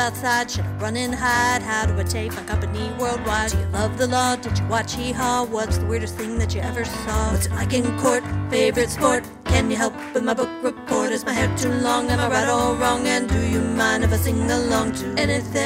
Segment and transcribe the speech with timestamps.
[0.00, 0.50] outside?
[0.50, 1.60] Should I run and hide?
[1.62, 3.50] How do I take my company worldwide?
[3.50, 4.34] Do you love the law?
[4.34, 5.44] Did you watch Hee Haw?
[5.44, 7.32] What's the weirdest thing that you ever saw?
[7.32, 8.24] What's it like in court?
[8.48, 9.24] Favorite sport?
[9.44, 11.12] Can you help with my book report?
[11.12, 12.08] Is my hair too long?
[12.08, 13.06] Am I right or wrong?
[13.06, 15.60] And do you mind if I sing along to anything?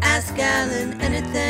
[0.00, 1.40] Ask Alan anything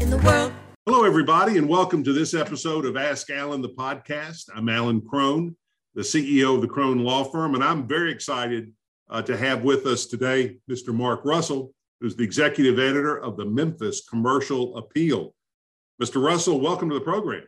[0.00, 0.52] in the world.
[0.84, 4.48] Hello, everybody, and welcome to this episode of Ask Alan, the podcast.
[4.54, 5.54] I'm Alan Crone,
[5.94, 8.72] the CEO of the Crone Law Firm, and I'm very excited
[9.08, 10.94] uh, to have with us today Mr.
[10.94, 15.34] Mark Russell, who's the executive editor of the Memphis Commercial Appeal.
[16.00, 16.24] Mr.
[16.24, 17.44] Russell, welcome to the program.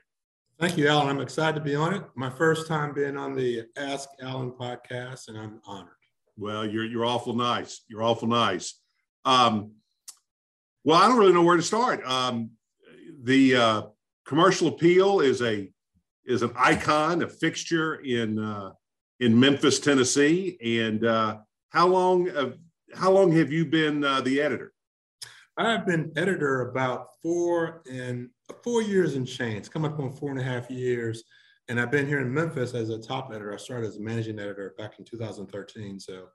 [0.59, 1.09] Thank you, Alan.
[1.09, 2.02] I'm excited to be on it.
[2.14, 5.95] My first time being on the Ask Alan podcast, and I'm honored.
[6.36, 7.83] Well, you're you're awful nice.
[7.88, 8.78] You're awful nice.
[9.24, 9.72] Um,
[10.84, 12.05] well, I don't really know where to start.
[12.05, 12.50] Um,
[13.22, 13.83] the uh,
[14.27, 15.70] commercial appeal is a
[16.33, 18.72] is an icon, a fixture in uh,
[19.20, 20.58] in Memphis, Tennessee.
[20.80, 21.38] And uh,
[21.70, 22.58] how long of,
[22.94, 24.72] how long have you been uh, the editor?
[25.56, 28.30] I've been editor about four and
[28.64, 31.22] four years and change, coming up on four and a half years.
[31.69, 33.55] And I've been here in Memphis as a top editor.
[33.55, 36.00] I started as a managing editor back in 2013.
[36.00, 36.28] So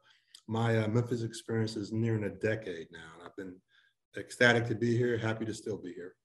[0.47, 3.09] my uh, Memphis experience is nearing a decade now.
[3.17, 3.55] And I've been
[4.17, 6.15] ecstatic to be here, happy to still be here.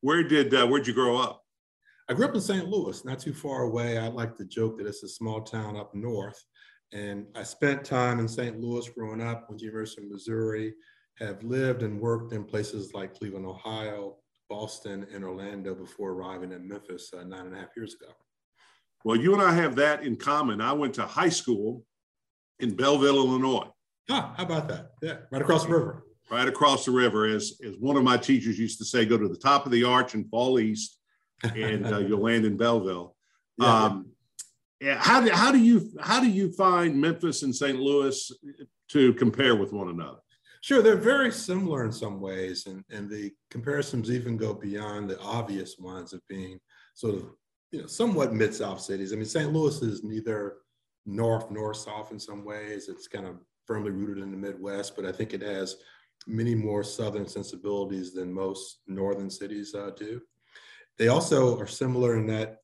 [0.00, 1.44] Where did uh, where'd you grow up?
[2.08, 2.68] I grew up in St.
[2.68, 3.98] Louis, not too far away.
[3.98, 6.42] I like to joke that it's a small town up north.
[6.92, 8.60] And I spent time in St.
[8.60, 10.74] Louis growing up with the University of Missouri,
[11.18, 14.16] have lived and worked in places like Cleveland, Ohio,
[14.50, 18.12] Boston, and Orlando before arriving in Memphis uh, nine and a half years ago.
[19.04, 20.60] Well, you and I have that in common.
[20.60, 21.84] I went to high school
[22.60, 23.68] in Belleville, Illinois.
[24.10, 24.90] Ah, how about that?
[25.00, 27.26] Yeah, right across the river right across the river.
[27.26, 29.84] As, as one of my teachers used to say, go to the top of the
[29.84, 30.98] arch and fall east,
[31.42, 33.14] and uh, you'll land in Belleville.
[33.58, 33.84] Yeah.
[33.84, 34.06] Um,
[34.98, 37.78] how do, how do you how do you find Memphis and St.
[37.78, 38.32] Louis
[38.88, 40.18] to compare with one another?
[40.60, 45.18] Sure, they're very similar in some ways, and, and the comparisons even go beyond the
[45.20, 46.58] obvious ones of being
[46.94, 47.24] sort of
[47.70, 49.12] you know somewhat mid south cities.
[49.12, 49.52] I mean, St.
[49.52, 50.58] Louis is neither
[51.06, 52.88] north nor south in some ways.
[52.88, 53.36] It's kind of
[53.66, 55.76] firmly rooted in the Midwest, but I think it has
[56.26, 60.20] many more southern sensibilities than most northern cities uh, do.
[61.02, 62.58] They also are similar in that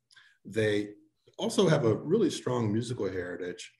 [0.45, 0.91] they
[1.39, 3.73] also have a really strong musical heritage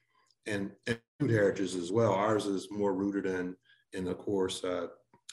[0.49, 2.13] and, and food heritage as well.
[2.13, 3.55] Ours is more rooted in,
[3.93, 4.89] in of course, uh,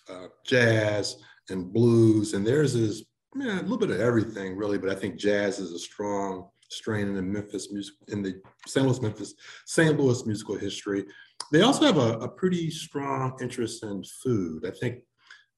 [0.08, 4.78] uh, jazz and blues, and theirs is yeah, a little bit of everything really.
[4.78, 8.86] But I think jazz is a strong strain in the Memphis music in the St.
[8.86, 9.34] Louis Memphis
[9.66, 10.00] St.
[10.00, 11.04] Louis musical history.
[11.52, 14.68] They also have a, a pretty strong interest in food.
[14.68, 15.00] I think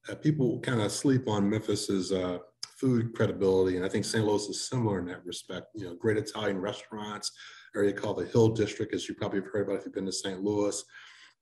[0.08, 2.38] uh, people kind of sleep on Memphis's uh,
[2.78, 4.24] food credibility, and I think St.
[4.24, 5.66] Louis is similar in that respect.
[5.74, 7.32] You know, great Italian restaurants,
[7.74, 10.12] area called the Hill District, as you probably have heard about if you've been to
[10.12, 10.42] St.
[10.42, 10.82] Louis.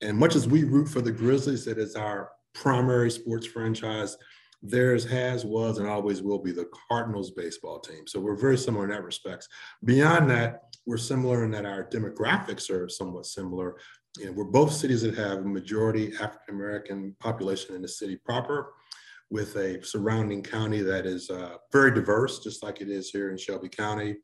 [0.02, 4.16] And much as we root for the Grizzlies, it is our primary sports franchise.
[4.62, 8.06] Theirs has, was, and always will be the Cardinals baseball team.
[8.06, 9.48] So we're very similar in that respect.
[9.84, 13.76] Beyond that, we're similar in that our demographics are somewhat similar
[14.18, 18.16] you know, we're both cities that have a majority African American population in the city
[18.16, 18.72] proper,
[19.30, 23.36] with a surrounding county that is uh, very diverse, just like it is here in
[23.36, 24.16] Shelby County.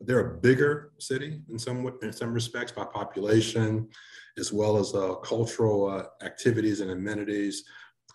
[0.00, 3.88] They're a bigger city in some in some respects by population,
[4.38, 7.64] as well as uh, cultural uh, activities and amenities.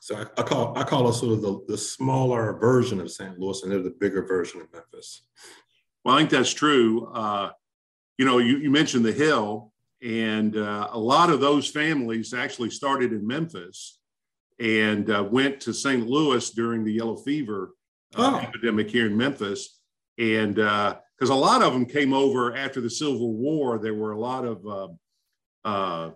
[0.02, 3.40] So I, I, call I call us sort of the, the smaller version of St.
[3.40, 5.24] Louis, and they're the bigger version of Memphis.
[6.04, 7.08] Well, I think that's true.
[7.08, 7.50] Uh,
[8.18, 9.72] you know, you, you mentioned the Hill,
[10.04, 14.00] and uh, a lot of those families actually started in Memphis
[14.60, 16.08] and uh, went to St.
[16.08, 17.76] Louis during the yellow fever
[18.16, 18.40] uh, oh.
[18.40, 19.80] epidemic here in Memphis.
[20.18, 24.12] And because uh, a lot of them came over after the Civil War, there were
[24.12, 24.88] a lot of uh,
[25.66, 26.12] uh,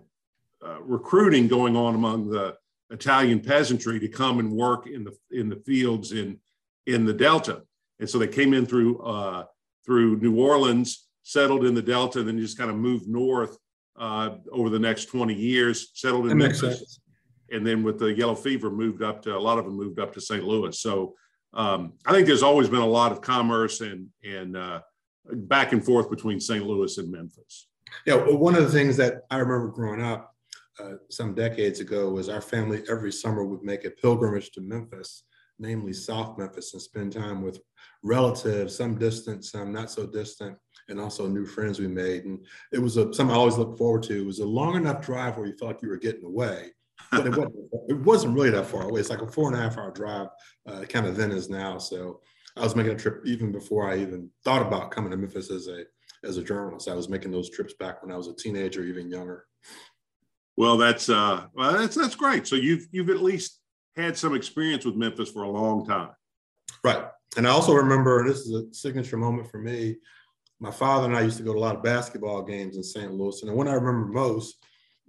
[0.80, 2.56] recruiting going on among the
[2.90, 6.38] Italian peasantry to come and work in the in the fields in
[6.86, 7.62] in the Delta.
[8.00, 9.02] And so they came in through
[9.84, 13.58] through New Orleans, settled in the Delta, and then just kind of moved north
[13.98, 16.99] uh, over the next 20 years, settled in Memphis.
[17.52, 20.12] And then with the yellow fever, moved up to a lot of them moved up
[20.14, 20.44] to St.
[20.44, 20.78] Louis.
[20.78, 21.14] So
[21.52, 24.80] um, I think there's always been a lot of commerce and and uh,
[25.32, 26.64] back and forth between St.
[26.64, 27.68] Louis and Memphis.
[28.06, 30.34] Yeah, one of the things that I remember growing up
[30.78, 35.24] uh, some decades ago was our family every summer would make a pilgrimage to Memphis,
[35.58, 37.60] namely South Memphis, and spend time with
[38.02, 40.56] relatives, some distant, some not so distant,
[40.88, 42.24] and also new friends we made.
[42.24, 42.38] And
[42.72, 44.22] it was a, something I always looked forward to.
[44.22, 46.70] It was a long enough drive where you felt like you were getting away,
[47.10, 47.54] but it wasn't,
[47.88, 49.00] it wasn't really that far away.
[49.00, 50.28] It's like a four and a half hour drive,
[50.66, 51.78] uh, kind of then as now.
[51.78, 52.20] So
[52.56, 55.68] I was making a trip even before I even thought about coming to Memphis as
[55.68, 55.84] a
[56.24, 56.88] as a journalist.
[56.88, 59.46] I was making those trips back when I was a teenager, even younger.
[60.56, 62.46] Well, that's uh, well, that's that's great.
[62.46, 63.60] So you've you've at least
[63.96, 66.10] had some experience with Memphis for a long time,
[66.84, 67.04] right?
[67.36, 69.96] And I also remember, and this is a signature moment for me.
[70.58, 73.12] My father and I used to go to a lot of basketball games in St.
[73.12, 74.56] Louis, and the one I remember most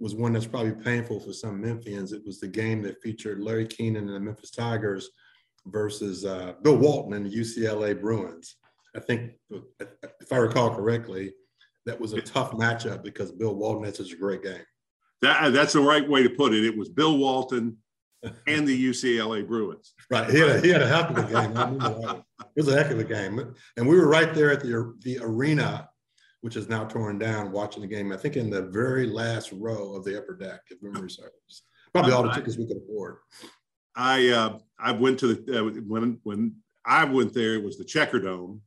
[0.02, 2.12] was one that's probably painful for some Memphians.
[2.12, 5.10] It was the game that featured Larry Kenon and the Memphis Tigers
[5.66, 8.56] versus uh, Bill Walton and the UCLA Bruins.
[8.96, 9.32] I think,
[10.20, 11.32] if I recall correctly,
[11.86, 14.64] that was a tough matchup because Bill Walton had such a great game.
[15.22, 16.64] That, that's the right way to put it.
[16.64, 17.76] It was Bill Walton
[18.46, 19.94] and the UCLA Bruins.
[20.10, 20.28] Right.
[20.28, 22.22] He had a, he had a heck of a game.
[22.40, 23.54] it was a heck of a game.
[23.76, 25.88] And we were right there at the, the arena,
[26.42, 29.94] which is now torn down, watching the game, I think in the very last row
[29.94, 31.62] of the upper deck, if memory serves.
[31.94, 33.18] Probably all the tickets we could afford.
[33.94, 37.84] I uh, I went to the uh, when when I went there, it was the
[37.84, 38.60] Checkerdome,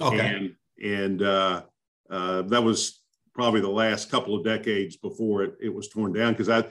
[0.00, 0.18] okay.
[0.18, 1.62] and and uh,
[2.10, 3.00] uh, that was
[3.34, 6.64] probably the last couple of decades before it, it was torn down because I,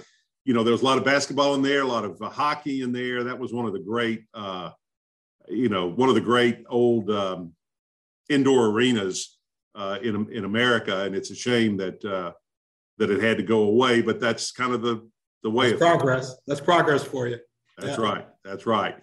[0.45, 2.81] you know, there was a lot of basketball in there, a lot of uh, hockey
[2.81, 3.23] in there.
[3.23, 4.71] That was one of the great, uh,
[5.47, 7.53] you know, one of the great old um,
[8.29, 9.39] indoor arenas
[9.75, 12.31] uh, in in America, and it's a shame that uh,
[12.97, 14.01] that it had to go away.
[14.01, 15.07] But that's kind of the
[15.43, 16.35] the way that's progress.
[16.47, 17.37] That's progress for you.
[17.77, 18.03] That's yeah.
[18.03, 18.27] right.
[18.43, 18.95] That's right.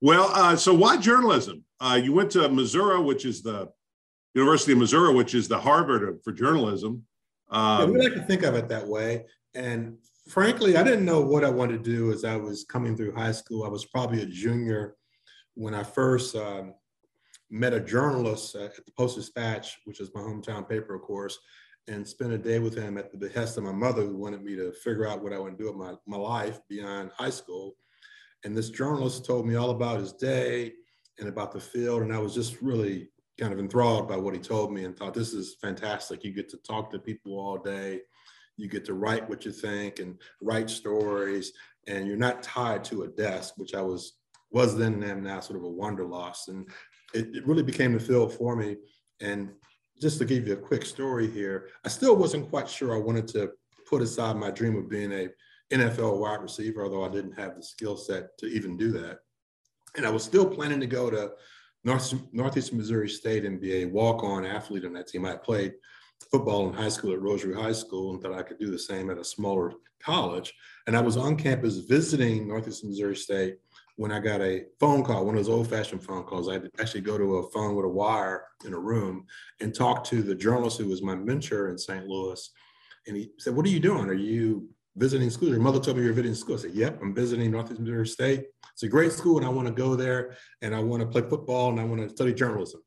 [0.00, 1.64] Well, uh, so why journalism?
[1.80, 3.68] Uh, you went to Missouri, which is the
[4.34, 7.04] University of Missouri, which is the Harvard for journalism.
[7.50, 9.26] Um, yeah, we like to think of it that way.
[9.54, 9.98] And
[10.28, 13.32] frankly, I didn't know what I wanted to do as I was coming through high
[13.32, 13.64] school.
[13.64, 14.96] I was probably a junior
[15.54, 16.74] when I first um,
[17.52, 21.38] met a journalist at the Post Dispatch, which is my hometown paper, of course,
[21.86, 24.56] and spent a day with him at the behest of my mother, who wanted me
[24.56, 27.76] to figure out what I to do with my, my life beyond high school.
[28.44, 30.72] And this journalist told me all about his day
[31.18, 32.02] and about the field.
[32.02, 35.12] And I was just really kind of enthralled by what he told me and thought,
[35.12, 36.24] this is fantastic.
[36.24, 38.00] You get to talk to people all day.
[38.56, 41.52] You get to write what you think and write stories.
[41.86, 44.14] And you're not tied to a desk, which I was
[44.52, 46.48] was then and am now sort of a wanderlust.
[46.48, 46.68] And
[47.14, 48.76] it, it really became the field for me.
[49.20, 49.50] And
[50.00, 53.28] just to give you a quick story here, I still wasn't quite sure I wanted
[53.28, 53.52] to
[53.88, 55.28] put aside my dream of being a
[55.72, 59.20] NFL wide receiver, although I didn't have the skill set to even do that.
[59.96, 61.32] And I was still planning to go to
[61.84, 65.24] North, Northeast Missouri State and be a walk-on athlete on that team.
[65.24, 65.74] I played
[66.30, 69.10] football in high school at Rosary High School and thought I could do the same
[69.10, 70.54] at a smaller college.
[70.86, 73.56] And I was on campus visiting Northeast Missouri State
[74.02, 76.48] when I got a phone call, one of those old-fashioned phone calls.
[76.48, 79.26] I'd actually go to a phone with a wire in a room
[79.60, 82.06] and talk to the journalist who was my mentor in St.
[82.06, 82.50] Louis.
[83.06, 84.08] And he said, what are you doing?
[84.08, 85.48] Are you visiting school.
[85.48, 86.56] Your mother told me you're visiting school.
[86.56, 88.46] I said, Yep, I'm visiting Northeast Missouri State.
[88.72, 91.28] It's a great school, and I want to go there and I want to play
[91.28, 92.82] football and I want to study journalism.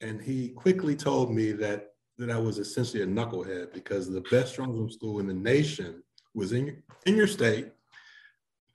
[0.00, 1.88] And he quickly told me that
[2.18, 6.02] that I was essentially a knucklehead because the best journalism school in the nation
[6.34, 7.68] was in in your state.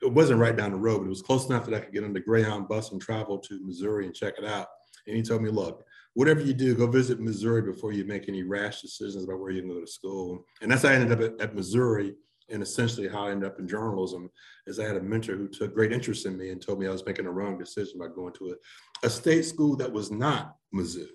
[0.03, 2.03] It wasn't right down the road, but it was close enough that I could get
[2.03, 4.67] on the Greyhound bus and travel to Missouri and check it out.
[5.07, 5.83] And he told me, look,
[6.13, 9.61] whatever you do, go visit Missouri before you make any rash decisions about where you
[9.61, 10.45] can go to school.
[10.61, 12.15] And that's how I ended up at, at Missouri
[12.49, 14.29] and essentially how I ended up in journalism
[14.67, 16.91] is I had a mentor who took great interest in me and told me I
[16.91, 20.55] was making a wrong decision by going to a, a state school that was not
[20.73, 21.07] Mizzou.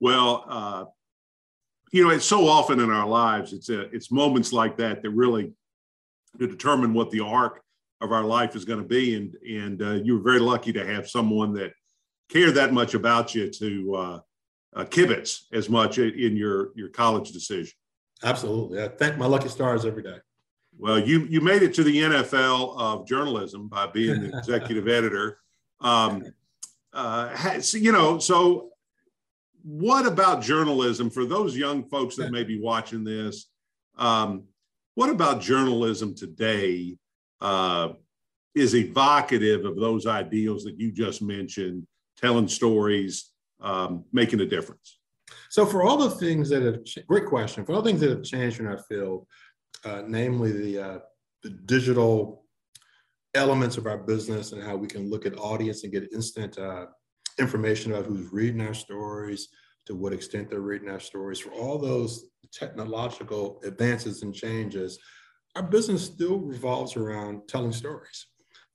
[0.00, 0.84] Well, uh,
[1.92, 5.10] you know, it's so often in our lives, it's a, it's moments like that that
[5.10, 5.52] really
[6.38, 7.62] determine what the arc
[8.00, 9.14] of our life is going to be.
[9.14, 11.72] And and uh, you were very lucky to have someone that
[12.28, 14.20] cared that much about you to uh,
[14.74, 17.72] uh, kibitz as much in your your college decision.
[18.22, 18.82] Absolutely.
[18.82, 20.18] I thank my lucky stars every day.
[20.78, 25.38] Well, you you made it to the NFL of journalism by being the executive editor.
[25.80, 26.24] Um,
[26.92, 28.70] uh, you know, so
[29.62, 33.46] what about journalism for those young folks that may be watching this?
[33.98, 34.44] Um,
[34.96, 36.96] what about journalism today
[37.42, 37.90] uh,
[38.54, 41.86] is evocative of those ideals that you just mentioned,
[42.16, 44.98] telling stories, um, making a difference?
[45.50, 48.24] So for all the things that have, great question, for all the things that have
[48.24, 49.26] changed in our field,
[49.84, 50.98] uh, namely the, uh,
[51.42, 52.46] the digital
[53.34, 56.86] elements of our business and how we can look at audience and get instant uh,
[57.38, 59.48] information about who's reading our stories,
[59.84, 64.98] to what extent they're reading our stories, for all those technological advances and changes,
[65.54, 68.26] our business still revolves around telling stories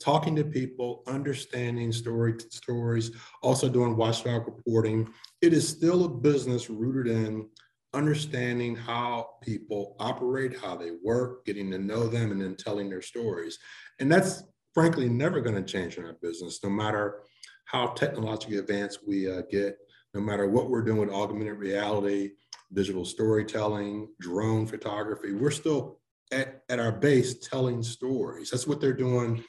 [0.02, 3.12] talking to people, understanding story stories,
[3.44, 5.08] also doing watchdog reporting.
[5.42, 7.48] It is still a business rooted in
[7.94, 13.02] understanding how people operate, how they work, getting to know them, and then telling their
[13.02, 13.60] stories.
[14.00, 17.20] And that's frankly never going to change in our business, no matter
[17.66, 19.78] how technologically advanced we uh, get.
[20.14, 22.32] no matter what we're doing with augmented reality,
[22.74, 26.00] digital storytelling, drone photography, we're still
[26.32, 28.50] at, at our base telling stories.
[28.50, 29.44] That's what they're doing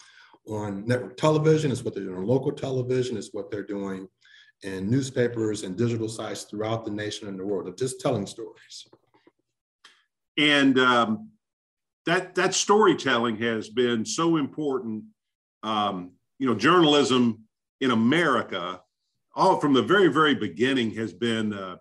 [0.48, 4.08] on network television, it's what they're doing on local television, it's what they're doing
[4.62, 8.86] in newspapers and digital sites throughout the nation and the world of just telling stories.
[10.38, 11.30] And um,
[12.06, 15.04] that that storytelling has been so important.
[15.62, 17.44] Um, you know, journalism
[17.80, 18.80] in America,
[19.34, 21.76] all from the very very beginning, has been uh,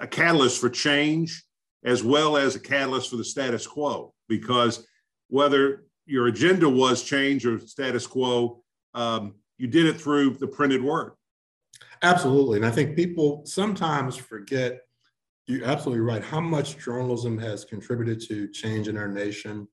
[0.00, 1.44] a catalyst for change
[1.84, 4.14] as well as a catalyst for the status quo.
[4.28, 4.86] Because
[5.28, 8.62] whether your agenda was change or status quo,
[8.94, 11.12] um, you did it through the printed word.
[12.02, 14.80] Absolutely, and I think people sometimes forget
[15.46, 16.22] you're absolutely right.
[16.22, 19.68] How much journalism has contributed to change in our nation?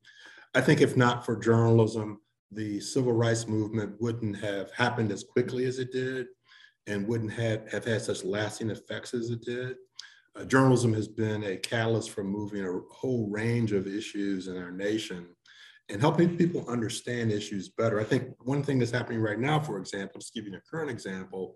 [0.53, 2.19] I think if not for journalism,
[2.51, 6.27] the civil rights movement wouldn't have happened as quickly as it did
[6.87, 9.77] and wouldn't have, have had such lasting effects as it did.
[10.39, 14.71] Uh, journalism has been a catalyst for moving a whole range of issues in our
[14.71, 15.27] nation
[15.89, 17.99] and helping people understand issues better.
[17.99, 21.55] I think one thing that's happening right now, for example, just giving a current example,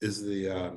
[0.00, 0.70] is the uh,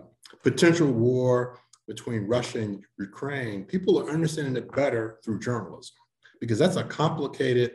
[0.44, 5.96] potential war between Russia and Ukraine, people are understanding it better through journalism
[6.40, 7.72] because that's a complicated,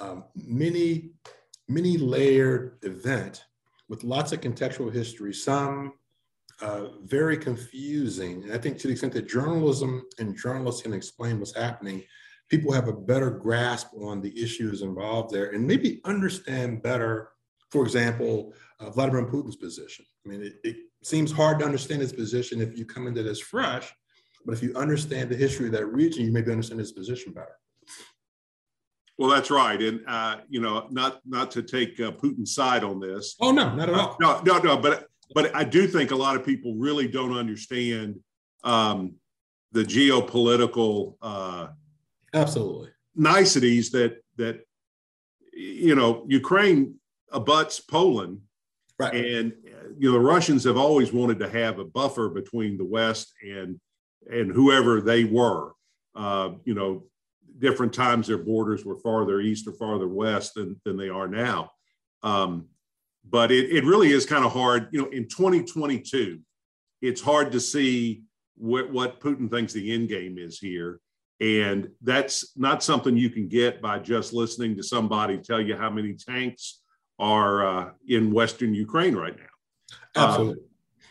[0.00, 1.12] um, many,
[1.66, 3.44] many layered event
[3.88, 5.94] with lots of contextual history, some
[6.60, 8.42] uh, very confusing.
[8.44, 12.02] And I think to the extent that journalism and journalists can explain what's happening,
[12.48, 17.30] people have a better grasp on the issues involved there and maybe understand better,
[17.70, 20.04] for example, uh, Vladimir Putin's position.
[20.24, 23.40] I mean, it, it seems hard to understand his position if you come into this
[23.40, 23.92] fresh,
[24.44, 27.56] but if you understand the history of that region, you maybe understand his position better.
[29.18, 33.00] Well, that's right, and uh, you know, not not to take uh, Putin's side on
[33.00, 33.34] this.
[33.40, 34.16] Oh no, not at all.
[34.22, 34.76] Uh, no, no, no.
[34.76, 38.20] But but I do think a lot of people really don't understand
[38.64, 39.14] um,
[39.72, 41.68] the geopolitical uh,
[42.34, 44.60] absolutely niceties that that
[45.52, 46.94] you know Ukraine
[47.32, 48.40] abuts Poland,
[48.98, 49.14] right?
[49.14, 49.52] And
[49.98, 53.78] you know the Russians have always wanted to have a buffer between the West and
[54.30, 55.72] and whoever they were.
[56.14, 57.04] Uh, you know,
[57.58, 61.70] different times their borders were farther east or farther west than than they are now.
[62.22, 62.68] Um,
[63.30, 64.88] but it, it really is kind of hard.
[64.92, 66.40] You know, in 2022,
[67.02, 68.22] it's hard to see
[68.56, 71.00] what, what Putin thinks the end game is here.
[71.40, 75.90] And that's not something you can get by just listening to somebody tell you how
[75.90, 76.80] many tanks
[77.18, 80.24] are uh, in Western Ukraine right now.
[80.24, 80.54] Absolutely.
[80.54, 80.64] Uh,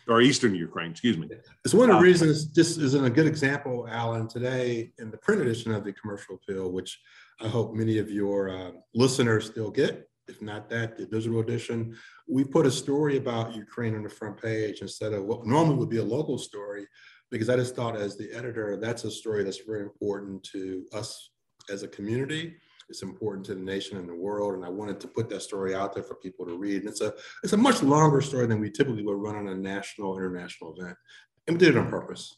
[0.09, 1.29] or Eastern Ukraine, excuse me.
[1.65, 5.17] It's one of the uh, reasons this isn't a good example, Alan, today in the
[5.17, 6.97] print edition of the commercial appeal, which
[7.41, 10.09] I hope many of your uh, listeners still get.
[10.27, 11.95] If not that, the digital edition,
[12.27, 15.89] we put a story about Ukraine on the front page instead of what normally would
[15.89, 16.85] be a local story,
[17.31, 21.31] because I just thought as the editor, that's a story that's very important to us
[21.69, 22.55] as a community
[22.89, 24.55] it's important to the nation and the world.
[24.55, 26.81] And I wanted to put that story out there for people to read.
[26.81, 29.55] And it's a it's a much longer story than we typically would run on a
[29.55, 30.97] national international event.
[31.47, 32.37] And we did it on purpose.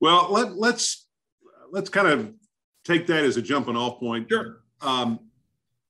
[0.00, 1.08] Well, let, let's
[1.72, 2.32] let's kind of
[2.84, 4.28] take that as a jumping off point.
[4.30, 4.60] Sure.
[4.80, 5.27] Um,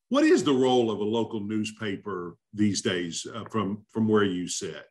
[0.08, 4.48] what is the role of a local newspaper these days uh, from from where you
[4.48, 4.84] sit?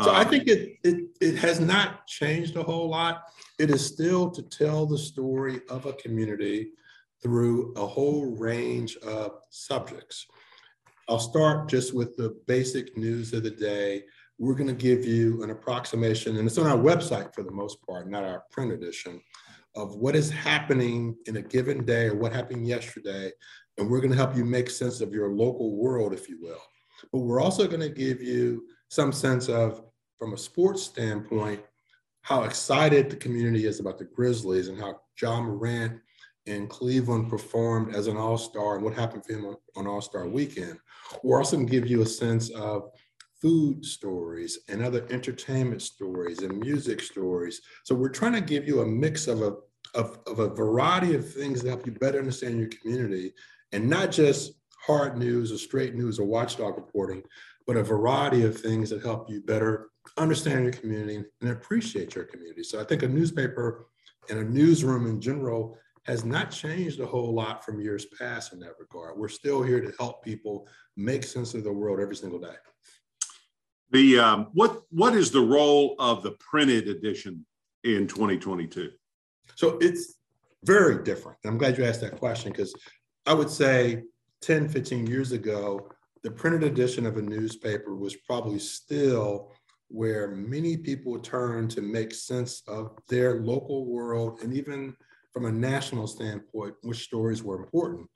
[0.00, 3.24] So um, I think it, it it has not changed a whole lot.
[3.58, 6.70] It is still to tell the story of a community
[7.22, 10.26] through a whole range of subjects.
[11.08, 14.04] I'll start just with the basic news of the day.
[14.38, 17.78] We're going to give you an approximation, and it's on our website for the most
[17.86, 19.20] part, not our print edition,
[19.76, 23.30] of what is happening in a given day or what happened yesterday.
[23.78, 26.62] And we're going to help you make sense of your local world, if you will.
[27.12, 29.82] But we're also going to give you some sense of,
[30.18, 31.62] from a sports standpoint,
[32.22, 36.00] how excited the community is about the Grizzlies and how Ja Morant
[36.46, 40.28] in Cleveland performed as an all star and what happened for him on, All Star
[40.28, 40.78] weekend.
[41.22, 42.90] We're also going to give you a sense of
[43.40, 47.60] food stories and other entertainment stories and music stories.
[47.84, 49.54] So we're trying to give you a mix of a
[49.94, 53.34] of, of a variety of things that help you better understand your community
[53.72, 54.52] and not just
[54.86, 57.22] hard news or straight news or watchdog reporting,
[57.66, 62.24] but a variety of things that help you better understand your community and appreciate your
[62.24, 62.62] community.
[62.62, 63.86] So I think a newspaper
[64.28, 68.58] and a newsroom in general has not changed a whole lot from years past in
[68.60, 69.16] that regard.
[69.16, 72.54] We're still here to help people make sense of the world every single day.
[73.92, 77.44] The um, what what is the role of the printed edition
[77.84, 78.90] in 2022?
[79.54, 80.14] So it's
[80.64, 81.38] very different.
[81.44, 82.74] I'm glad you asked that question because
[83.26, 84.02] I would say
[84.40, 85.88] 10, 15 years ago,
[86.22, 89.52] the printed edition of a newspaper was probably still
[89.88, 94.96] where many people turn to make sense of their local world and even
[95.32, 98.08] from a national standpoint, which stories were important.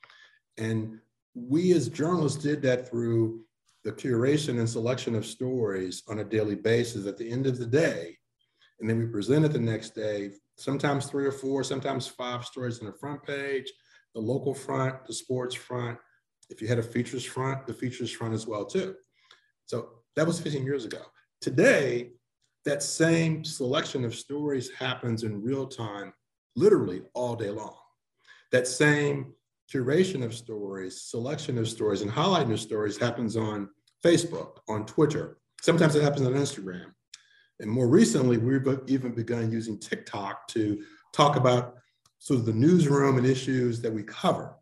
[0.58, 0.98] And
[1.34, 3.42] we as journalists did that through
[3.84, 7.66] the curation and selection of stories on a daily basis at the end of the
[7.66, 8.16] day.
[8.80, 12.86] And then we presented the next day, sometimes three or four, sometimes five stories on
[12.86, 13.70] the front page,
[14.16, 15.98] the local front, the sports front.
[16.48, 18.94] If you had a features front, the features front as well too.
[19.66, 21.02] So that was 15 years ago.
[21.42, 22.12] Today,
[22.64, 26.14] that same selection of stories happens in real time,
[26.56, 27.76] literally all day long.
[28.52, 29.34] That same
[29.70, 33.68] curation of stories, selection of stories, and highlighting of stories happens on
[34.02, 35.36] Facebook, on Twitter.
[35.60, 36.86] Sometimes it happens on Instagram.
[37.60, 40.82] And more recently, we've even begun using TikTok to
[41.12, 41.74] talk about
[42.34, 44.56] of the newsroom and issues that we cover.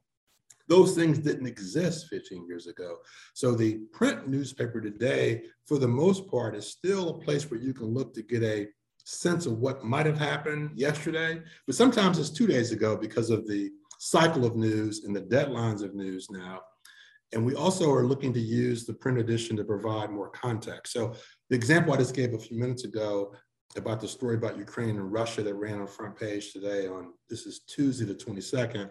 [0.69, 2.97] Those things didn't exist 15 years ago.
[3.35, 7.75] So the print newspaper today, for the most part, is still a place where you
[7.75, 8.69] can look to get a
[9.05, 11.43] sense of what might have happened yesterday.
[11.67, 15.83] But sometimes it's two days ago because of the cycle of news and the deadlines
[15.83, 16.61] of news now.
[17.33, 20.93] And we also are looking to use the print edition to provide more context.
[20.93, 21.15] So
[21.51, 23.35] the example I just gave a few minutes ago
[23.77, 27.47] about the story about Ukraine and Russia that ran on front page today on this
[27.47, 28.91] is Tuesday the 22nd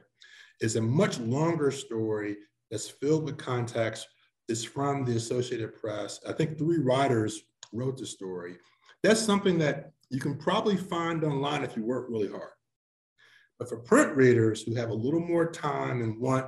[0.59, 2.37] is a much longer story
[2.69, 4.07] that's filled with context.
[4.49, 6.19] It's from the Associated Press.
[6.27, 8.57] I think three writers wrote the story.
[9.03, 12.51] That's something that you can probably find online if you work really hard.
[13.59, 16.47] But for print readers who have a little more time and want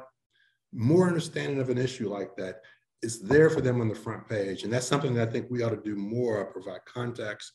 [0.73, 2.61] more understanding of an issue like that,
[3.01, 4.63] it's there for them on the front page.
[4.63, 7.51] And that's something that I think we ought to do more provide context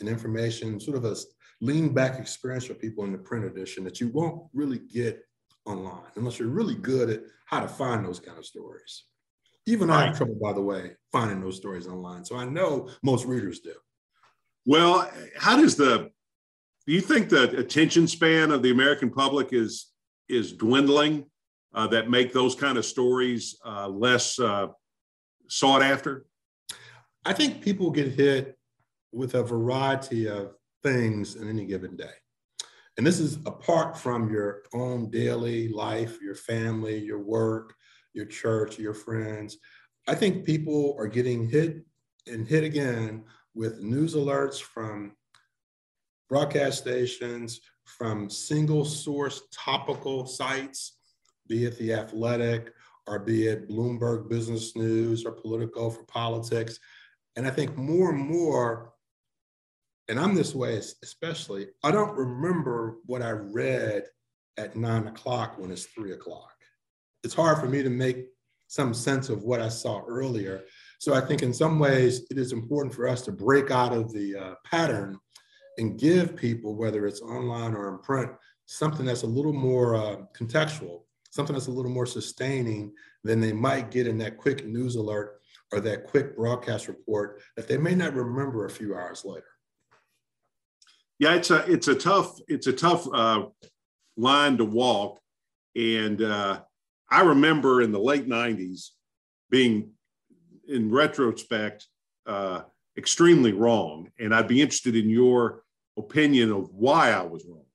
[0.00, 1.16] and information, sort of a
[1.60, 5.22] lean back experience for people in the print edition that you won't really get
[5.66, 9.04] online unless you're really good at how to find those kind of stories.
[9.66, 10.02] Even right.
[10.02, 12.24] I have trouble, by the way, finding those stories online.
[12.24, 13.72] So I know most readers do.
[14.66, 16.10] Well, how does the
[16.86, 19.92] do you think the attention span of the American public is
[20.28, 21.24] is dwindling
[21.74, 24.68] uh, that make those kind of stories uh, less uh,
[25.48, 26.26] sought after?
[27.24, 28.58] I think people get hit
[29.14, 32.12] with a variety of things in any given day.
[32.96, 37.74] And this is apart from your own daily life, your family, your work,
[38.12, 39.58] your church, your friends.
[40.06, 41.84] I think people are getting hit
[42.26, 43.24] and hit again
[43.54, 45.12] with news alerts from
[46.28, 50.98] broadcast stations, from single source topical sites,
[51.48, 52.72] be it The Athletic
[53.06, 56.78] or be it Bloomberg Business News or Politico for politics.
[57.36, 58.93] And I think more and more
[60.08, 64.04] and I'm this way especially, I don't remember what I read
[64.56, 66.52] at nine o'clock when it's three o'clock.
[67.22, 68.26] It's hard for me to make
[68.68, 70.64] some sense of what I saw earlier.
[70.98, 74.12] So I think in some ways it is important for us to break out of
[74.12, 75.18] the uh, pattern
[75.78, 78.30] and give people, whether it's online or in print,
[78.66, 83.52] something that's a little more uh, contextual, something that's a little more sustaining than they
[83.52, 85.40] might get in that quick news alert
[85.72, 89.53] or that quick broadcast report that they may not remember a few hours later.
[91.18, 93.46] Yeah, it's a it's a tough it's a tough uh,
[94.16, 95.20] line to walk,
[95.76, 96.60] and uh,
[97.10, 98.90] I remember in the late '90s
[99.50, 99.90] being,
[100.68, 101.86] in retrospect,
[102.26, 102.62] uh,
[102.96, 105.62] extremely wrong, and I'd be interested in your
[105.96, 107.66] opinion of why I was wrong.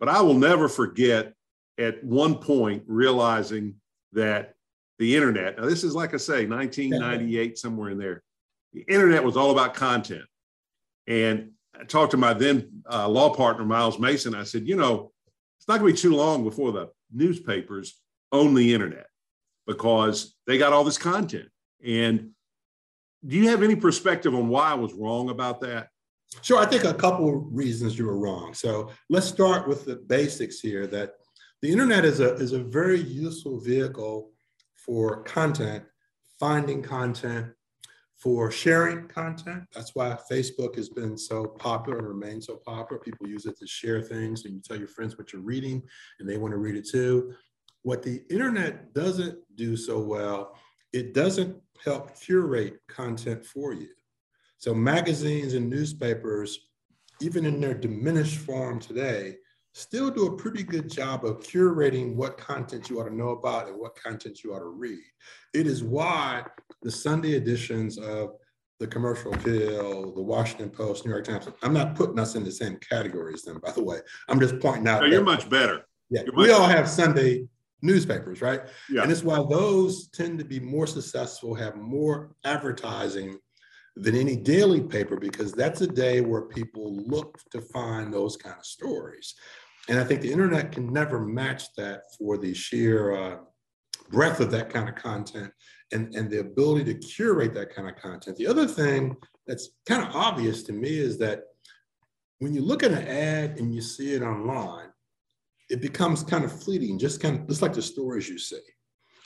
[0.00, 1.32] But I will never forget
[1.78, 3.76] at one point realizing
[4.12, 4.54] that
[4.98, 5.58] the internet.
[5.58, 8.22] Now, this is like I say, 1998, somewhere in there.
[8.72, 10.24] The internet was all about content,
[11.06, 14.34] and I talked to my then uh, law partner, Miles Mason.
[14.34, 15.12] I said, you know,
[15.58, 18.00] it's not going to be too long before the newspapers
[18.32, 19.06] own the internet
[19.66, 21.48] because they got all this content.
[21.84, 22.30] And
[23.26, 25.88] do you have any perspective on why I was wrong about that?
[26.42, 26.58] Sure.
[26.58, 28.54] I think a couple reasons you were wrong.
[28.54, 31.12] So let's start with the basics here that
[31.62, 34.30] the internet is a, is a very useful vehicle
[34.74, 35.84] for content,
[36.38, 37.46] finding content,
[38.16, 39.64] for sharing content.
[39.74, 43.00] That's why Facebook has been so popular and remains so popular.
[43.00, 45.82] People use it to share things and you tell your friends what you're reading
[46.20, 47.34] and they want to read it too.
[47.82, 50.56] What the internet doesn't do so well,
[50.92, 53.88] it doesn't help curate content for you.
[54.58, 56.58] So magazines and newspapers,
[57.20, 59.36] even in their diminished form today,
[59.74, 63.68] still do a pretty good job of curating what content you ought to know about
[63.68, 65.02] and what content you ought to read.
[65.52, 66.44] It is why
[66.82, 68.36] the Sunday editions of
[68.78, 72.52] the Commercial Appeal, the Washington Post, New York Times, I'm not putting us in the
[72.52, 73.98] same categories then, by the way.
[74.28, 75.02] I'm just pointing out.
[75.02, 75.86] No, you're much better.
[76.08, 77.48] Yeah, we all have Sunday
[77.82, 78.62] newspapers, right?
[78.88, 79.02] Yeah.
[79.02, 83.38] And it's why those tend to be more successful, have more advertising
[83.96, 88.56] than any daily paper because that's a day where people look to find those kind
[88.58, 89.34] of stories.
[89.88, 93.36] And I think the internet can never match that for the sheer uh,
[94.10, 95.52] breadth of that kind of content
[95.92, 98.36] and, and the ability to curate that kind of content.
[98.36, 99.16] The other thing
[99.46, 101.42] that's kind of obvious to me is that
[102.38, 104.88] when you look at an ad and you see it online,
[105.70, 108.60] it becomes kind of fleeting, just kind of just like the stories you see.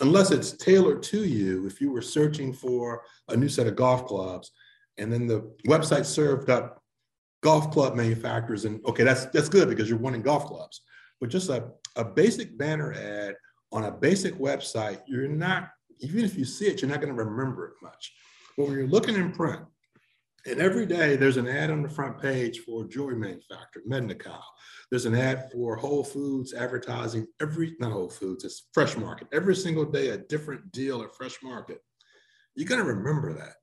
[0.01, 4.07] Unless it's tailored to you, if you were searching for a new set of golf
[4.07, 4.53] clubs,
[4.99, 6.83] and then the website served up
[7.43, 10.83] golf club manufacturers, and okay, that's that's good because you're wanting golf clubs.
[11.21, 13.37] But just a, a basic banner ad
[13.73, 15.69] on a basic website, you're not,
[16.01, 18.15] even if you see it, you're not going to remember it much.
[18.57, 19.63] But when you're looking in print,
[20.47, 24.41] and every day there's an ad on the front page for jewelry manufacturer, Mednikow.
[24.91, 29.29] There's an ad for Whole Foods advertising every, not Whole Foods, it's Fresh Market.
[29.33, 31.83] Every single day, a different deal at Fresh Market.
[32.55, 33.55] You're going to remember that.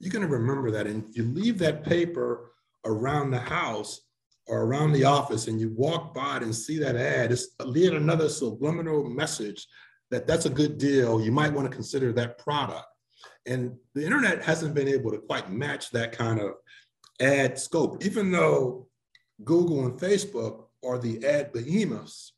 [0.00, 0.86] You're going to remember that.
[0.86, 2.51] And if you leave that paper
[2.84, 4.02] around the house
[4.46, 7.94] or around the office and you walk by it and see that ad, it's yet
[7.94, 9.66] another subliminal message
[10.10, 11.20] that that's a good deal.
[11.20, 12.86] You might want to consider that product.
[13.46, 16.54] And the internet hasn't been able to quite match that kind of
[17.20, 18.88] ad scope, even though
[19.44, 22.32] Google and Facebook are the ad behemoths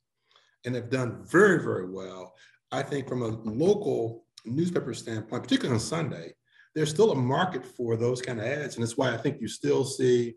[0.64, 2.34] and have done very, very well.
[2.72, 6.34] I think from a local newspaper standpoint, particularly on Sunday,
[6.74, 8.74] there's still a market for those kind of ads.
[8.74, 10.34] And that's why I think you still see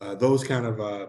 [0.00, 1.06] uh, those kind of uh,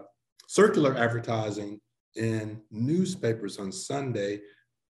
[0.48, 1.80] circular advertising
[2.14, 4.40] in newspapers on Sunday.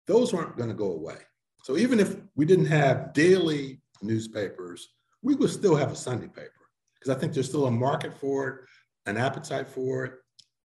[0.08, 1.17] Those aren't going to go away.
[1.63, 4.88] So even if we didn't have daily newspapers,
[5.23, 6.51] we would still have a Sunday paper
[6.93, 8.56] because I think there's still a market for it,
[9.08, 10.13] an appetite for it.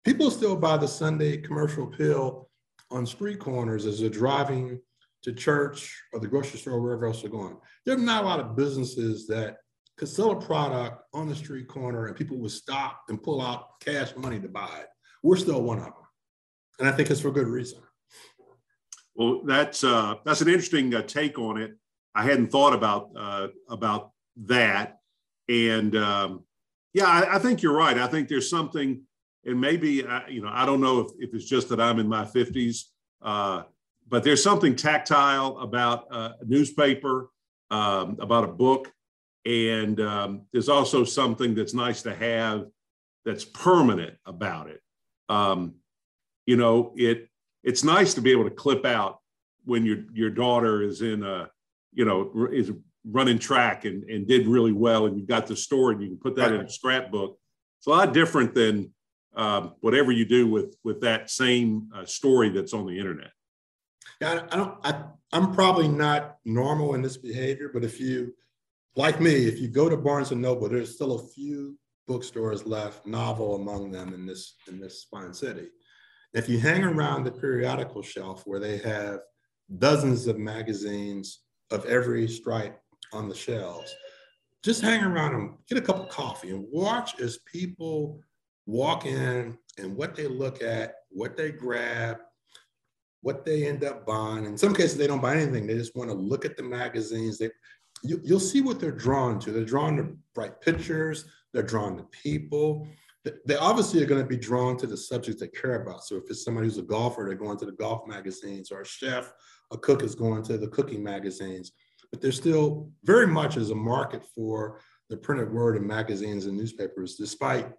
[0.03, 2.49] People still buy the Sunday commercial appeal
[2.91, 4.79] on street corners as they're driving
[5.23, 7.57] to church or the grocery store, or wherever else they're going.
[7.85, 9.57] There's not a lot of businesses that
[9.97, 13.79] could sell a product on the street corner and people would stop and pull out
[13.81, 14.87] cash money to buy it.
[15.23, 15.93] We're still one of them.
[16.79, 17.79] And I think it's for good reason.
[19.15, 21.73] Well, that's uh, that's an interesting uh, take on it.
[22.15, 24.11] I hadn't thought about uh, about
[24.45, 24.99] that,
[25.49, 26.45] and um,
[26.93, 27.97] yeah, I, I, think you're right.
[27.97, 29.01] I think there's something,
[29.43, 32.07] and maybe uh, you know, I don't know if, if it's just that I'm in
[32.07, 32.83] my 50s,
[33.21, 33.63] uh,
[34.09, 37.29] but there's something tactile about a newspaper,
[37.71, 38.91] um, about a book,
[39.45, 42.65] and um, there's also something that's nice to have
[43.25, 44.81] that's permanent about it.
[45.29, 45.75] Um,
[46.45, 47.29] you know, it
[47.63, 49.19] it's nice to be able to clip out
[49.65, 51.49] when your your daughter is in a
[51.93, 52.71] you know, is
[53.05, 56.17] running track and, and did really well, and you've got the story, and you can
[56.17, 56.59] put that right.
[56.59, 57.37] in a scrapbook.
[57.79, 58.93] It's a lot different than
[59.35, 63.31] um, whatever you do with with that same uh, story that's on the internet.
[64.21, 64.77] Yeah, I don't.
[64.83, 68.33] I, I'm probably not normal in this behavior, but if you,
[68.95, 71.77] like me, if you go to Barnes and Noble, there's still a few
[72.07, 75.67] bookstores left, novel among them in this in this fine city.
[76.33, 79.19] If you hang around the periodical shelf where they have
[79.77, 82.81] dozens of magazines of every stripe
[83.13, 83.95] on the shelves.
[84.63, 88.19] Just hang around them, get a cup of coffee, and watch as people
[88.65, 92.17] walk in and what they look at, what they grab,
[93.21, 94.45] what they end up buying.
[94.45, 95.67] In some cases, they don't buy anything.
[95.67, 97.37] They just want to look at the magazines.
[97.37, 97.49] They,
[98.03, 99.51] you, will see what they're drawn to.
[99.51, 101.25] They're drawn to bright pictures.
[101.53, 102.87] They're drawn to people.
[103.45, 106.05] They obviously are going to be drawn to the subjects they care about.
[106.05, 108.85] So if it's somebody who's a golfer, they're going to the golf magazines, or a
[108.85, 109.33] chef
[109.71, 111.71] a cook is going to the cooking magazines,
[112.11, 114.79] but there still very much as a market for
[115.09, 117.71] the printed word in magazines and newspapers, despite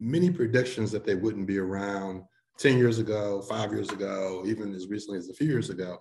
[0.00, 2.22] many predictions that they wouldn't be around
[2.58, 5.98] 10 years ago, five years ago, even as recently as a few years ago.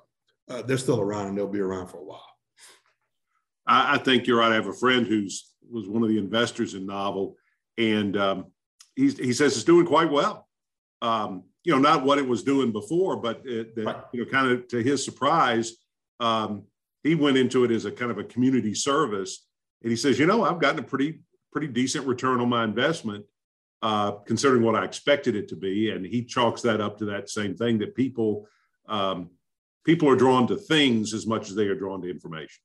[0.49, 2.25] Uh, they're still around and they'll be around for a while.
[3.65, 4.51] I, I, think you're right.
[4.51, 7.37] I have a friend who's was one of the investors in Novel,
[7.77, 8.45] and um,
[8.95, 10.47] he says it's doing quite well.
[11.01, 14.03] Um, you know, not what it was doing before, but it, that, right.
[14.11, 15.73] you know, kind of to his surprise,
[16.19, 16.63] um,
[17.03, 19.47] he went into it as a kind of a community service,
[19.81, 23.25] and he says, you know, I've gotten a pretty pretty decent return on my investment,
[23.81, 27.29] uh, considering what I expected it to be, and he chalks that up to that
[27.29, 28.47] same thing that people
[28.87, 29.29] um,
[29.83, 32.61] people are drawn to things as much as they are drawn to information.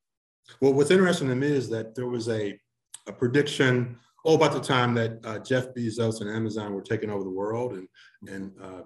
[0.60, 2.58] Well, what's interesting to me is that there was a
[3.06, 7.22] a prediction oh, about the time that uh, Jeff Bezos and Amazon were taking over
[7.22, 7.88] the world and,
[8.28, 8.82] and uh,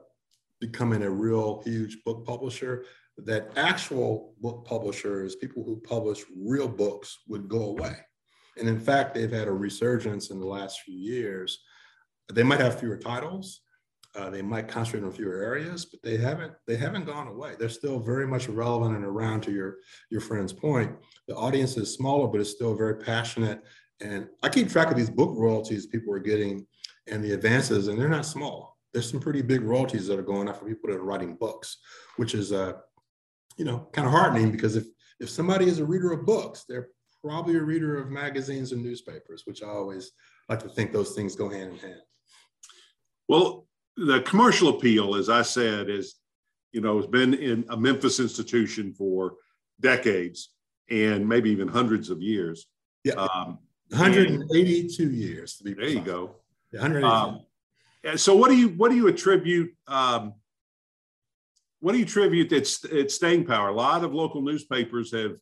[0.61, 2.85] becoming a real huge book publisher,
[3.17, 7.97] that actual book publishers, people who publish real books, would go away.
[8.59, 11.61] And in fact, they've had a resurgence in the last few years.
[12.33, 13.61] They might have fewer titles,
[14.17, 17.55] uh, they might concentrate on fewer areas, but they haven't they haven't gone away.
[17.59, 19.43] They're still very much relevant and around.
[19.43, 19.77] To your
[20.11, 20.93] your friend's point,
[21.29, 23.63] the audience is smaller, but it's still very passionate
[24.01, 26.67] And I keep track of these book royalties people are getting
[27.07, 28.79] and the advances, and they're not small.
[28.93, 31.79] There's some pretty big royalties that are going out for people that are writing books,
[32.17, 32.73] which is, uh,
[33.57, 34.87] you know, kind of heartening because if
[35.21, 36.89] if somebody is a reader of books, they're
[37.23, 40.13] probably a reader of magazines and newspapers, which I always
[40.49, 42.01] like to think those things go hand in hand.
[43.31, 46.17] Well, the commercial appeal, as I said, is
[46.73, 49.35] you know has been in a Memphis institution for
[49.81, 50.51] decades
[50.91, 52.67] and maybe even hundreds of years.
[53.05, 53.15] Yeah.
[53.15, 56.37] Um, 182 and, years to be there you go
[56.71, 60.35] 182 um, so what do you what do you attribute um,
[61.81, 65.37] what do you attribute its its staying power a lot of local newspapers have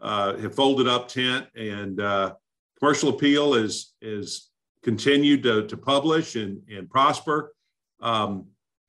[0.00, 2.32] uh, have folded up tent and uh,
[2.78, 4.48] commercial appeal is is
[4.90, 7.52] continued to, to publish and and prosper
[8.00, 8.30] um,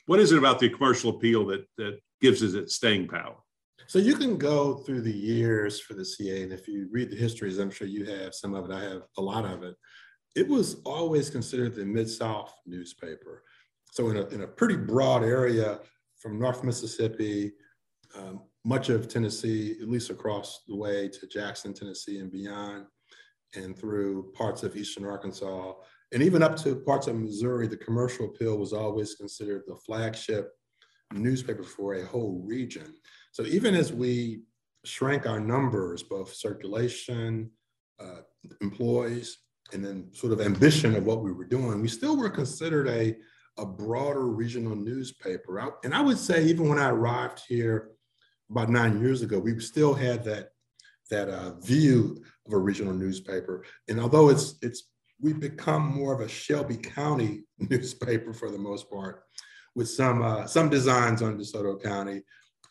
[0.05, 3.37] what is it about the commercial appeal that that gives it its staying power
[3.89, 7.15] so you can go through the years for the CA, and if you read the
[7.15, 8.71] histories, I'm sure you have some of it.
[8.71, 9.75] I have a lot of it.
[10.35, 13.43] It was always considered the Mid South newspaper.
[13.91, 15.79] So in a, in a pretty broad area
[16.21, 17.53] from North Mississippi,
[18.15, 22.85] um, much of Tennessee, at least across the way to Jackson, Tennessee, and beyond,
[23.55, 25.73] and through parts of Eastern Arkansas,
[26.11, 30.51] and even up to parts of Missouri, the commercial appeal was always considered the flagship
[31.13, 32.93] newspaper for a whole region.
[33.31, 34.41] So even as we
[34.85, 37.51] shrank our numbers, both circulation,
[37.99, 38.21] uh,
[38.61, 39.37] employees,
[39.73, 43.15] and then sort of ambition of what we were doing, we still were considered a,
[43.57, 45.59] a broader regional newspaper.
[45.59, 47.91] I, and I would say even when I arrived here
[48.49, 50.49] about nine years ago, we still had that
[51.09, 53.63] that uh, view of a regional newspaper.
[53.87, 54.89] And although it's it's
[55.21, 59.23] we've become more of a Shelby County newspaper for the most part,
[59.75, 62.21] with some uh, some designs on DeSoto County,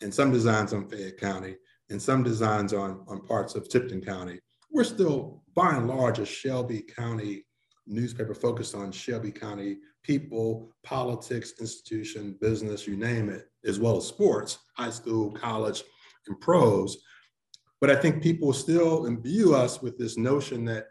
[0.01, 1.55] and some designs on Fayette County,
[1.89, 4.39] and some designs on, on parts of Tipton County.
[4.71, 7.45] We're still, by and large, a Shelby County
[7.87, 14.07] newspaper focused on Shelby County people, politics, institution, business, you name it, as well as
[14.07, 15.83] sports, high school, college,
[16.27, 16.97] and pros.
[17.81, 20.87] But I think people still imbue us with this notion that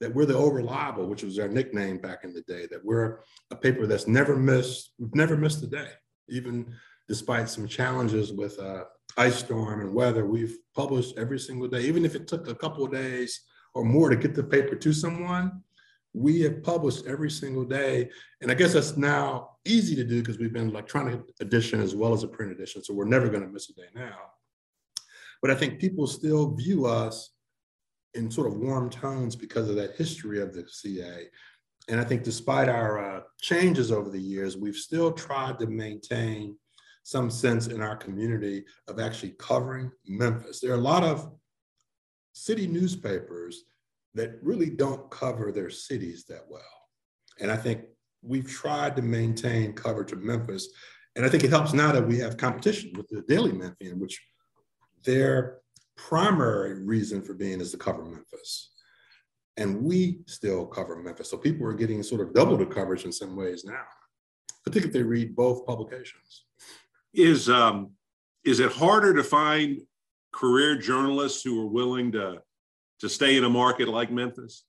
[0.00, 3.20] that we're the old reliable, which was our nickname back in the day, that we're
[3.50, 5.88] a paper that's never missed, we've never missed a day,
[6.28, 6.70] even
[7.08, 8.84] despite some challenges with uh,
[9.16, 11.80] ice storm and weather, we've published every single day.
[11.80, 13.40] Even if it took a couple of days
[13.74, 15.62] or more to get the paper to someone,
[16.12, 18.10] we have published every single day.
[18.40, 22.12] And I guess that's now easy to do because we've been electronic edition as well
[22.12, 22.82] as a print edition.
[22.82, 24.16] So we're never going to miss a day now.
[25.46, 27.30] But I think people still view us
[28.14, 31.28] in sort of warm tones because of that history of the CA.
[31.88, 36.56] And I think despite our uh, changes over the years, we've still tried to maintain
[37.04, 40.58] some sense in our community of actually covering Memphis.
[40.58, 41.30] There are a lot of
[42.32, 43.62] city newspapers
[44.14, 46.62] that really don't cover their cities that well.
[47.38, 47.82] And I think
[48.20, 50.70] we've tried to maintain coverage of Memphis.
[51.14, 54.20] And I think it helps now that we have competition with the Daily Memphian, which
[55.06, 55.60] their
[55.96, 58.72] primary reason for being is to cover Memphis.
[59.56, 61.30] And we still cover Memphis.
[61.30, 63.84] So people are getting sort of double the coverage in some ways now,
[64.64, 66.44] particularly if they read both publications
[67.16, 67.92] is um,
[68.44, 69.80] is it harder to find
[70.32, 72.40] career journalists who are willing to
[73.00, 74.64] to stay in a market like Memphis?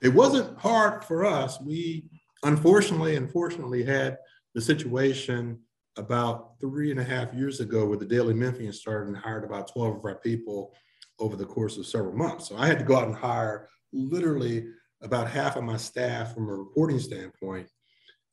[0.00, 1.60] It wasn't hard for us.
[1.60, 2.04] We
[2.44, 4.18] unfortunately, unfortunately, had
[4.54, 5.58] the situation
[5.98, 9.72] about three and a half years ago where the Daily Memphian started and hired about
[9.72, 10.72] 12 of our people
[11.18, 12.48] over the course of several months.
[12.48, 14.66] So I had to go out and hire literally
[15.02, 17.68] about half of my staff from a reporting standpoint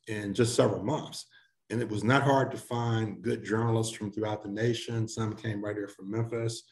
[0.06, 1.26] in just several months
[1.70, 5.08] and it was not hard to find good journalists from throughout the nation.
[5.08, 6.62] Some came right here from Memphis,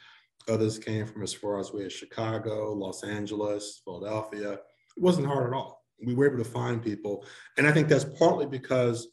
[0.49, 4.53] others came from as far as way as Chicago, Los Angeles, Philadelphia.
[4.53, 5.83] It wasn't hard at all.
[6.05, 7.25] We were able to find people,
[7.57, 9.09] and I think that's partly because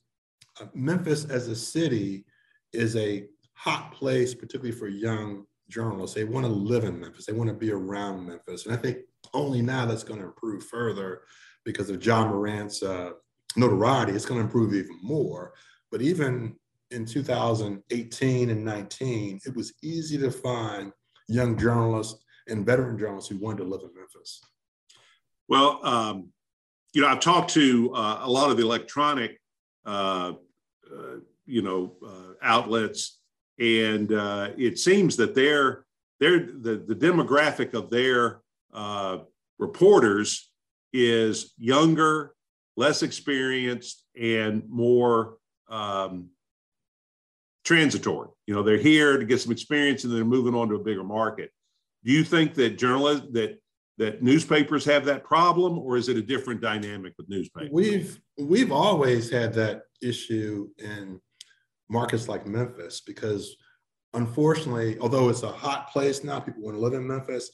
[0.74, 2.26] Memphis as a city
[2.74, 6.16] is a hot place, particularly for young journalists.
[6.16, 7.26] They want to live in Memphis.
[7.26, 9.00] They want to be around Memphis, and I think
[9.34, 11.22] only now that's going to improve further
[11.64, 13.12] because of Ja Morant's uh,
[13.56, 14.14] notoriety.
[14.14, 15.54] It's going to improve even more.
[15.92, 16.56] But even
[16.92, 20.92] in 2018 and 19, it was easy to find
[21.28, 24.42] young journalists and veteran journalists who wanted to live in Memphis.
[25.48, 26.30] Well, um,
[26.94, 29.40] you know, I've talked to uh, a lot of the electronic,
[29.86, 30.34] uh,
[31.46, 33.20] you know, uh, outlets,
[33.60, 35.86] and uh, it seems that they're,
[36.20, 38.42] they're the, the demographic of their
[38.74, 39.20] uh,
[39.60, 40.52] reporters
[40.94, 42.34] is younger,
[42.76, 45.38] less experienced, and more
[45.70, 46.30] um,
[47.64, 48.30] transitory.
[48.48, 51.04] You know, they're here to get some experience and they're moving on to a bigger
[51.04, 51.52] market.
[52.04, 53.61] Do you think that journalists that
[54.02, 57.70] that newspapers have that problem, or is it a different dynamic with newspapers?
[57.72, 61.22] We've we've always had that issue in
[61.88, 63.56] markets like Memphis because
[64.16, 67.52] unfortunately, although it's a hot place now, people want to live in Memphis.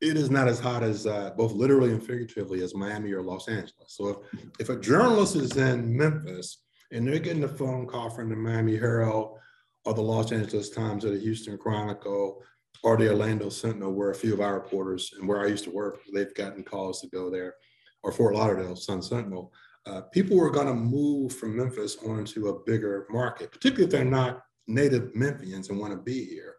[0.00, 3.46] It is not as hot as uh, both literally and figuratively as Miami or Los
[3.48, 3.88] Angeles.
[3.88, 8.30] So if, if a journalist is in Memphis and they're getting a phone call from
[8.30, 9.38] the Miami Herald
[9.84, 12.42] or the Los Angeles Times or the Houston Chronicle
[12.84, 15.70] or the Orlando Sentinel, where a few of our reporters and where I used to
[15.70, 17.54] work, they've gotten calls to go there,
[18.02, 19.52] or Fort Lauderdale Sun Sentinel.
[19.86, 24.04] Uh, people were going to move from Memphis onto a bigger market, particularly if they're
[24.04, 26.56] not native Memphians and want to be here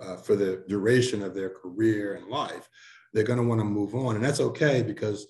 [0.00, 2.68] uh, for the duration of their career and life.
[3.14, 5.28] They're going to want to move on, and that's okay because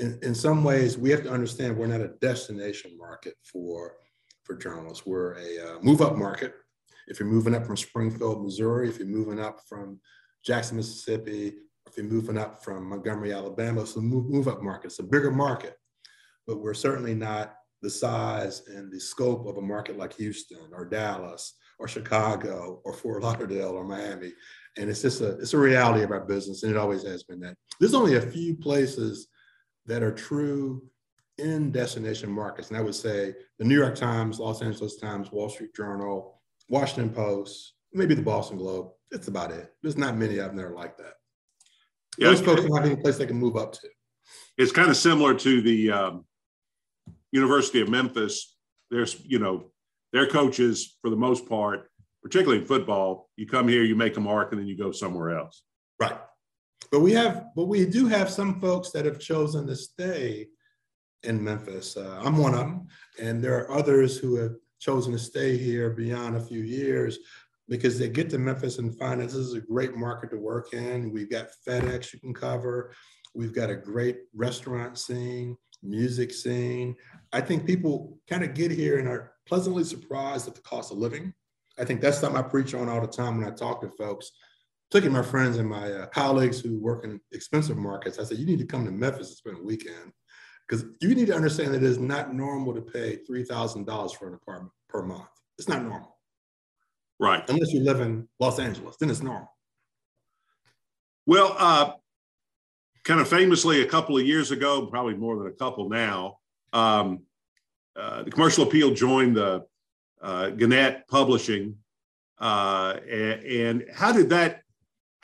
[0.00, 3.94] in, in some ways we have to understand we're not a destination market for
[4.44, 5.06] for journalists.
[5.06, 6.54] We're a uh, move up market
[7.08, 9.98] if you're moving up from Springfield, Missouri, if you're moving up from
[10.44, 11.54] Jackson, Mississippi,
[11.86, 14.88] if you're moving up from Montgomery, Alabama, it's a move, move up market.
[14.88, 15.74] It's a bigger market,
[16.46, 20.84] but we're certainly not the size and the scope of a market like Houston or
[20.84, 24.32] Dallas or Chicago or Fort Lauderdale or Miami.
[24.76, 27.40] And it's just a it's a reality of our business, and it always has been
[27.40, 27.56] that.
[27.80, 29.28] There's only a few places
[29.86, 30.82] that are true
[31.38, 35.48] in destination markets, and I would say the New York Times, Los Angeles Times, Wall
[35.48, 36.37] Street Journal,
[36.68, 38.90] Washington Post, maybe the Boston Globe.
[39.10, 39.72] That's about it.
[39.82, 41.14] There's not many of them that are like that.
[42.18, 43.88] Yeah, Those folks don't have any place they can move up to.
[44.58, 46.24] It's kind of similar to the um,
[47.32, 48.56] University of Memphis.
[48.90, 49.70] There's, you know,
[50.12, 51.90] their coaches for the most part,
[52.22, 55.38] particularly in football, you come here, you make a mark, and then you go somewhere
[55.38, 55.62] else.
[56.00, 56.18] Right.
[56.90, 60.48] But we have, but we do have some folks that have chosen to stay
[61.22, 61.96] in Memphis.
[61.96, 62.88] Uh, I'm one of them,
[63.20, 67.18] and there are others who have chosen to stay here beyond a few years
[67.68, 70.72] because they get to Memphis and find that this is a great market to work
[70.72, 71.12] in.
[71.12, 72.94] We've got FedEx you can cover.
[73.34, 76.96] We've got a great restaurant scene, music scene.
[77.32, 80.98] I think people kind of get here and are pleasantly surprised at the cost of
[80.98, 81.34] living.
[81.78, 84.32] I think that's something I preach on all the time when I talk to folks,
[84.90, 88.18] particularly my friends and my uh, colleagues who work in expensive markets.
[88.18, 90.12] I said, you need to come to Memphis and spend a weekend
[90.68, 94.34] because you need to understand that it is not normal to pay $3,000 for an
[94.34, 95.28] apartment per month.
[95.58, 96.16] It's not normal.
[97.18, 97.42] Right.
[97.48, 99.50] Unless you live in Los Angeles, then it's normal.
[101.26, 101.92] Well, uh,
[103.04, 106.38] kind of famously, a couple of years ago, probably more than a couple now,
[106.72, 107.22] um,
[107.96, 109.64] uh, the commercial appeal joined the
[110.22, 111.76] uh, Gannett Publishing.
[112.38, 114.62] Uh, and, and, how did that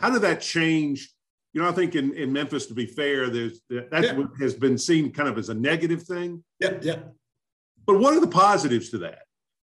[0.01, 1.14] how did that change
[1.55, 4.25] you know, I think in, in Memphis, to be fair, there's that yeah.
[4.41, 6.43] has been seen kind of as a negative thing.
[6.59, 6.99] Yeah, yeah.
[7.87, 9.21] But what are the positives to that?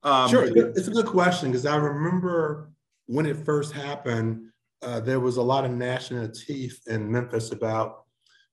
[0.02, 2.72] Um, sure, it's a good question because I remember
[3.06, 4.48] when it first happened,
[4.82, 8.06] uh, there was a lot of national teeth in Memphis about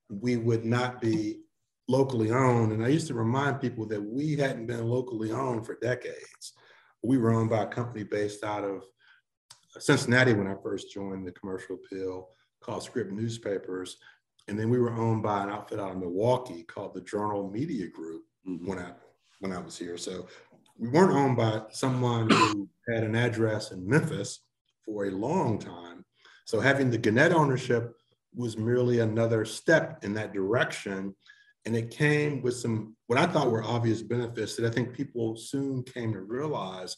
[0.09, 1.39] we would not be
[1.87, 5.79] locally owned, and I used to remind people that we hadn't been locally owned for
[5.81, 6.53] decades.
[7.01, 8.83] We were owned by a company based out of
[9.79, 12.29] Cincinnati when I first joined the commercial appeal
[12.63, 13.97] called Scripps Newspapers.
[14.47, 17.87] And then we were owned by an outfit out of Milwaukee called the Journal Media
[17.87, 18.67] Group mm-hmm.
[18.67, 18.91] when I
[19.39, 19.97] when I was here.
[19.97, 20.27] So
[20.77, 24.39] we weren't owned by someone who had an address in Memphis
[24.85, 26.05] for a long time.
[26.45, 27.95] So having the Gannett ownership
[28.35, 31.15] was merely another step in that direction.
[31.65, 35.35] And it came with some what I thought were obvious benefits that I think people
[35.35, 36.97] soon came to realize.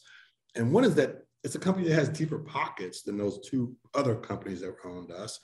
[0.56, 4.16] And one is that it's a company that has deeper pockets than those two other
[4.16, 5.38] companies that owned us.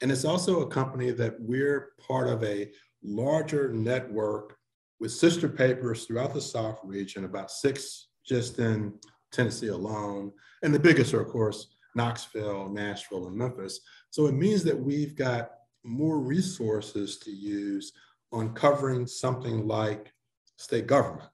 [0.00, 4.56] And it's also a company that we're part of a larger network
[4.98, 8.94] with sister papers throughout the South region, about six just in
[9.30, 10.32] Tennessee alone.
[10.62, 13.78] And the biggest are, of course, Knoxville, Nashville, and Memphis.
[14.08, 15.50] So it means that we've got
[15.84, 17.92] more resources to use
[18.32, 20.14] on covering something like
[20.56, 21.28] state government.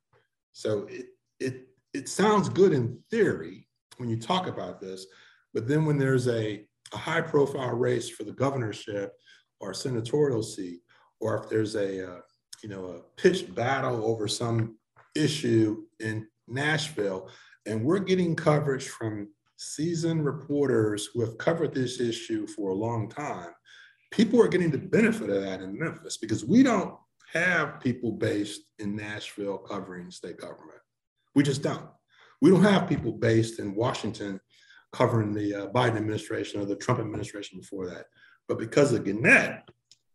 [0.50, 1.06] So it,
[1.38, 3.67] it, it sounds good in theory,
[3.98, 5.06] when you talk about this.
[5.54, 9.12] But then when there's a, a high profile race for the governorship
[9.60, 10.80] or senatorial seat,
[11.20, 12.20] or if there's a, uh,
[12.62, 14.76] you know, a pitched battle over some
[15.14, 17.30] issue in Nashville,
[17.66, 23.08] and we're getting coverage from seasoned reporters who have covered this issue for a long
[23.08, 23.50] time,
[24.10, 26.94] people are getting the benefit of that in Memphis because we don't
[27.32, 30.78] have people based in Nashville covering state government.
[31.34, 31.90] We just don't.
[32.40, 34.40] We don't have people based in Washington
[34.92, 38.06] covering the uh, Biden administration or the Trump administration before that.
[38.46, 39.62] But because of Gannett,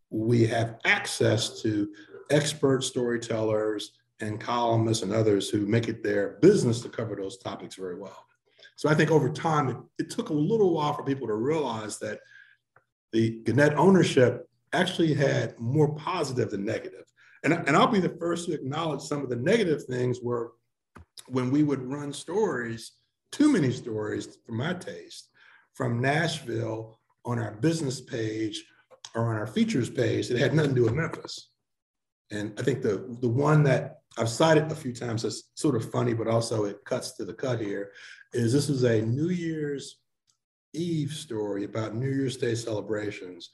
[0.09, 1.89] we have access to
[2.29, 7.75] expert storytellers and columnists and others who make it their business to cover those topics
[7.75, 8.25] very well.
[8.75, 11.99] So I think over time, it, it took a little while for people to realize
[11.99, 12.19] that
[13.11, 17.05] the Gannett ownership actually had more positive than negative.
[17.43, 20.53] And, and I'll be the first to acknowledge some of the negative things were
[21.27, 22.93] when we would run stories,
[23.31, 25.29] too many stories for my taste,
[25.73, 28.63] from Nashville on our business page
[29.15, 31.49] or on our features page that had nothing to do with Memphis.
[32.31, 35.91] And I think the, the one that I've cited a few times that's sort of
[35.91, 37.91] funny, but also it cuts to the cut here,
[38.33, 39.99] is this is a New Year's
[40.73, 43.49] Eve story about New Year's Day celebrations.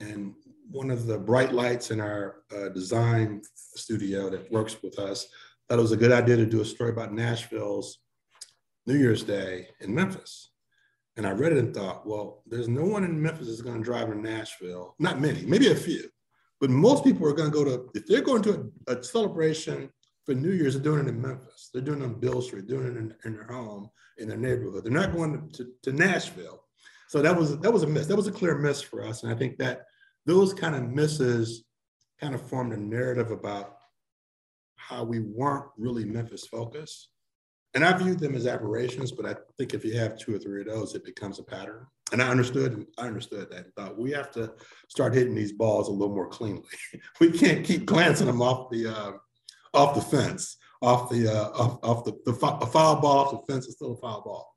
[0.00, 0.34] And
[0.70, 5.28] one of the bright lights in our uh, design studio that works with us
[5.68, 7.98] thought it was a good idea to do a story about Nashville's
[8.86, 10.50] New Year's Day in Memphis.
[11.16, 13.84] And I read it and thought, well, there's no one in Memphis that's going to
[13.84, 14.94] drive to Nashville.
[14.98, 16.08] Not many, maybe a few.
[16.60, 19.90] But most people are going to go to, if they're going to a, a celebration
[20.24, 21.70] for New Year's, they're doing it in Memphis.
[21.72, 24.84] They're doing it on Beale Street, doing it in, in, their home, in their neighborhood.
[24.84, 26.62] They're not going to, to Nashville.
[27.08, 28.06] So that was that was a miss.
[28.06, 29.22] That was a clear miss for us.
[29.22, 29.86] And I think that
[30.26, 31.64] those kind of misses
[32.20, 33.77] kind of formed a narrative about
[34.88, 37.08] how we weren't really Memphis focused.
[37.74, 40.62] And I viewed them as aberrations, but I think if you have two or three
[40.62, 41.86] of those, it becomes a pattern.
[42.12, 43.66] And I understood, I understood that.
[43.66, 44.52] and thought we have to
[44.88, 46.64] start hitting these balls a little more cleanly.
[47.20, 49.12] we can't keep glancing them off the uh,
[49.74, 53.52] off the fence, off the uh, off, off the, the a foul ball off the
[53.52, 54.54] fence is still a foul ball.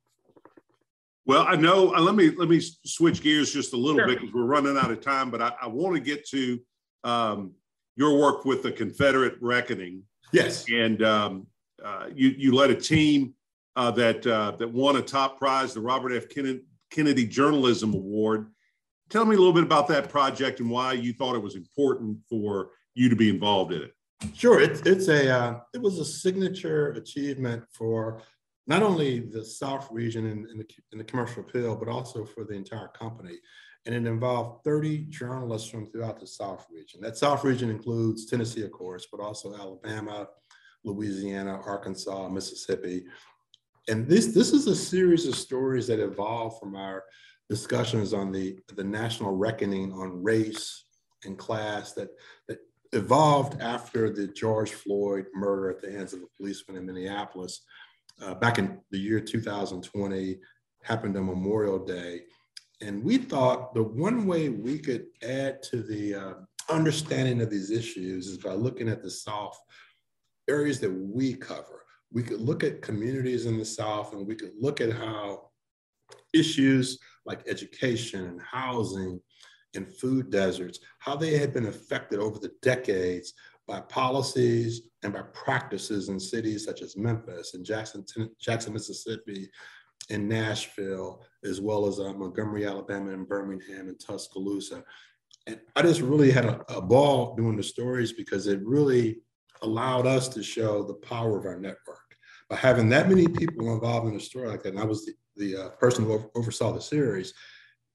[1.26, 1.94] Well, I know.
[1.94, 4.08] Uh, let me let me switch gears just a little sure.
[4.08, 5.30] bit because we're running out of time.
[5.30, 6.60] But I, I want to get to
[7.04, 7.54] um,
[7.98, 10.04] your work with the Confederate Reckoning.
[10.32, 11.48] Yes, and um,
[11.84, 13.34] uh, you you led a team
[13.76, 16.30] uh, that uh, that won a top prize, the Robert F.
[16.30, 18.52] Kennedy, Kennedy Journalism Award.
[19.10, 22.18] Tell me a little bit about that project and why you thought it was important
[22.30, 23.94] for you to be involved in it.
[24.34, 28.22] Sure, it's it's a uh, it was a signature achievement for
[28.68, 32.54] not only the South region in, in, the, the commercial appeal, but also for the
[32.54, 33.38] entire company.
[33.86, 37.02] And it involved 30 journalists from throughout the South region.
[37.02, 40.28] That South region includes Tennessee, of course, but also Alabama,
[40.84, 43.04] Louisiana, Arkansas, Mississippi.
[43.88, 47.04] And this, this is a series of stories that evolved from our
[47.50, 50.86] discussions on the, the national reckoning on race
[51.26, 52.10] and class that,
[52.48, 52.60] that
[52.94, 57.62] evolved after the George Floyd murder at the hands of a policeman in Minneapolis
[58.22, 60.40] uh, back in the year 2020,
[60.84, 62.22] happened on Memorial Day.
[62.82, 66.34] And we thought the one way we could add to the uh,
[66.70, 69.58] understanding of these issues is by looking at the South
[70.50, 71.84] areas that we cover.
[72.12, 75.50] We could look at communities in the South and we could look at how
[76.34, 79.22] issues like education and housing
[79.76, 83.34] and food deserts, how they had been affected over the decades
[83.68, 88.06] by policies and by practices in cities such as Memphis and Jackson,
[88.40, 89.50] Jackson, Mississippi,
[90.10, 94.84] and Nashville, as well as uh, Montgomery, Alabama, and Birmingham and Tuscaloosa.
[95.48, 99.22] And I just really had a, a ball doing the stories because it really
[99.62, 102.00] allowed us to show the power of our network.
[102.50, 105.14] By having that many people involved in a story like that, and I was the,
[105.38, 107.34] the uh, person who oversaw the series,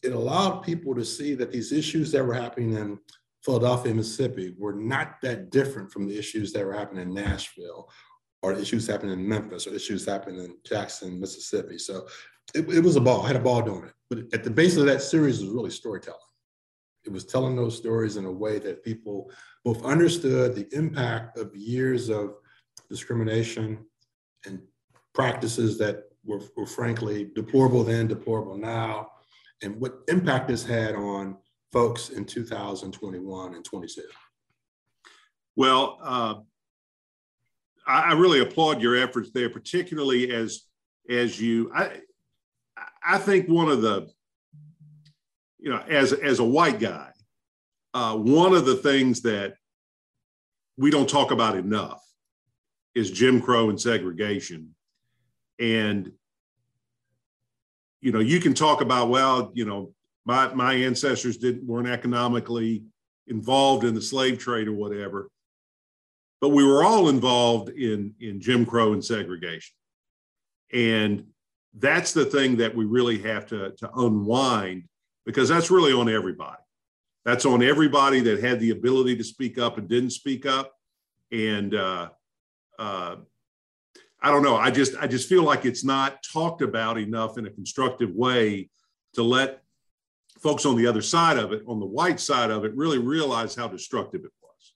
[0.03, 2.99] it allowed people to see that these issues that were happening in
[3.47, 7.89] Philadelphia, Mississippi were not that different from the issues that were happening in Nashville
[8.43, 11.79] or issues happening in Memphis or issues happening in Jackson, Mississippi.
[11.79, 12.09] So
[12.57, 13.23] it, it was a ball.
[13.23, 13.93] I had a ball doing it.
[14.11, 16.19] But at the base of that series was really storytelling.
[17.05, 19.31] It was telling those stories in a way that people
[19.65, 22.35] both understood the impact of years of
[22.91, 23.79] discrimination
[24.45, 24.61] and
[25.15, 29.07] practices that were, were frankly deplorable then, deplorable now,
[29.63, 31.37] and what impact this had on
[31.73, 34.03] folks in 2021 and 22?
[35.57, 36.35] Well, uh,
[37.87, 40.63] I, I, really applaud your efforts there, particularly as
[41.09, 41.71] as you.
[41.75, 42.01] I
[43.05, 44.09] I think one of the
[45.59, 47.11] you know as as a white guy,
[47.95, 49.55] uh, one of the things that
[50.77, 52.03] we don't talk about enough
[52.95, 54.75] is Jim Crow and segregation,
[55.59, 56.13] and
[58.03, 59.95] you know you can talk about well you know
[60.27, 62.83] my my ancestors didn't weren't economically
[63.29, 65.31] involved in the slave trade or whatever
[66.41, 69.75] but we were all involved in in jim crow and segregation.
[70.73, 71.27] And
[71.79, 74.85] that's the thing that we really have to to unwind
[75.25, 76.63] because that's really on everybody.
[77.25, 80.73] That's on everybody that had the ability to speak up and didn't speak up.
[81.33, 82.11] And uh,
[82.79, 83.17] uh,
[84.23, 84.57] i don't know.
[84.57, 88.71] I just i just feel like it's not talked about enough in a constructive way
[89.15, 89.63] to let
[90.41, 93.55] folks on the other side of it, on the white side of it, really realize
[93.55, 94.75] how destructive it was.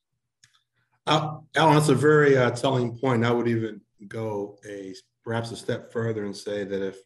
[1.06, 3.24] Uh, Alan, that's a very uh, telling point.
[3.24, 4.94] I would even go a
[5.24, 6.98] perhaps a step further and say that if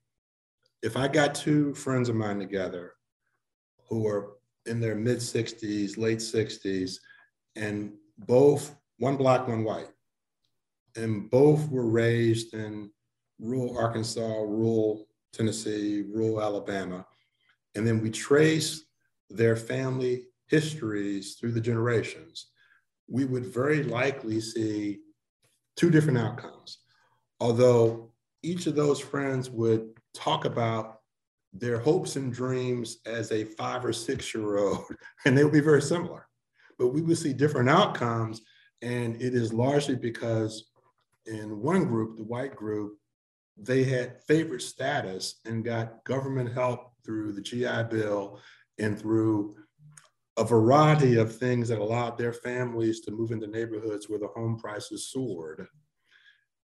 [0.82, 2.92] if I got two friends of mine together
[3.88, 4.34] who are
[4.66, 6.96] in their mid 60s, late 60s,
[7.56, 9.88] and both one black, one white.
[10.96, 12.90] And both were raised in
[13.38, 17.04] rural Arkansas, rural Tennessee, rural Alabama.
[17.74, 18.84] And then we trace
[19.30, 22.48] their family histories through the generations.
[23.08, 25.00] We would very likely see
[25.76, 26.78] two different outcomes.
[27.40, 28.12] Although
[28.42, 31.00] each of those friends would talk about
[31.52, 34.84] their hopes and dreams as a five or six year old,
[35.24, 36.26] and they would be very similar.
[36.78, 38.42] But we would see different outcomes.
[38.82, 40.70] And it is largely because
[41.26, 42.98] in one group, the white group,
[43.56, 48.40] they had favorite status and got government help through the GI Bill
[48.78, 49.56] and through
[50.36, 54.58] a variety of things that allowed their families to move into neighborhoods where the home
[54.58, 55.66] prices soared.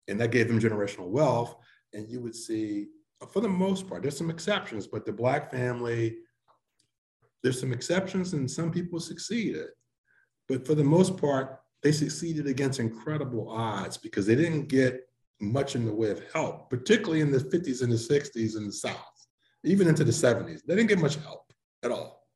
[0.08, 1.54] And that gave them generational wealth.
[1.92, 2.88] And you would see,
[3.30, 6.16] for the most part, there's some exceptions, but the Black family,
[7.42, 9.68] there's some exceptions and some people succeeded.
[10.48, 15.08] But for the most part, they succeeded against incredible odds because they didn't get
[15.40, 18.72] much in the way of help, particularly in the 50s and the 60s in the
[18.72, 19.17] South,
[19.64, 20.60] even into the 70s.
[20.66, 21.52] They didn't get much help
[21.82, 22.26] at all.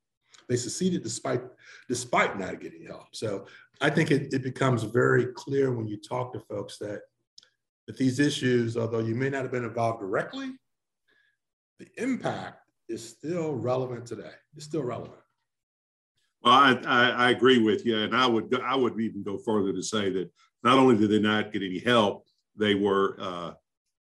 [0.49, 1.41] They succeeded despite
[1.87, 3.07] despite not getting help.
[3.13, 3.45] So
[3.81, 7.01] I think it, it becomes very clear when you talk to folks that
[7.87, 10.51] that these issues, although you may not have been involved directly,
[11.79, 14.31] the impact is still relevant today.
[14.55, 15.19] It's still relevant.
[16.43, 19.71] Well, I, I, I, agree with you, and I would I would even go further
[19.73, 20.29] to say that
[20.63, 22.25] not only did they not get any help,
[22.57, 23.51] they were uh,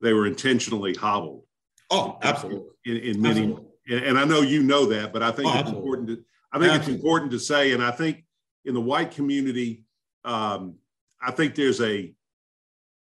[0.01, 1.43] they were intentionally hobbled.
[1.89, 2.69] Oh, absolutely.
[2.85, 4.07] In, in many, absolutely.
[4.07, 6.71] And, I know you know that, but I think oh, it's important to I think
[6.71, 6.93] absolutely.
[6.93, 8.23] it's important to say, and I think
[8.65, 9.83] in the white community,
[10.25, 10.75] um,
[11.21, 12.13] I think there's a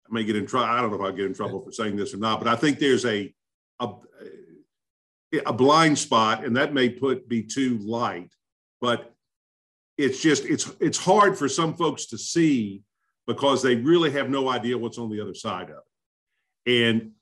[0.08, 0.68] I may get in trouble.
[0.68, 2.56] I don't know if I get in trouble for saying this or not, but I
[2.56, 3.32] think there's a
[3.80, 3.94] a,
[5.44, 8.32] a blind spot, and that may put be too light,
[8.80, 9.12] but
[9.98, 12.82] it's just it's it's hard for some folks to see
[13.26, 15.82] because they really have no idea what's on the other side of
[16.66, 16.84] it.
[16.84, 17.12] And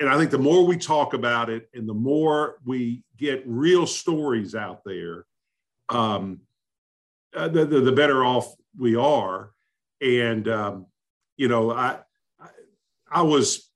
[0.00, 3.86] and I think the more we talk about it and the more we get real
[3.86, 5.26] stories out there,
[5.88, 6.40] um,
[7.36, 9.52] uh, the, the, the, better off we are.
[10.00, 10.86] And, um,
[11.36, 11.98] you know, I,
[12.40, 12.48] I,
[13.10, 13.70] I, was,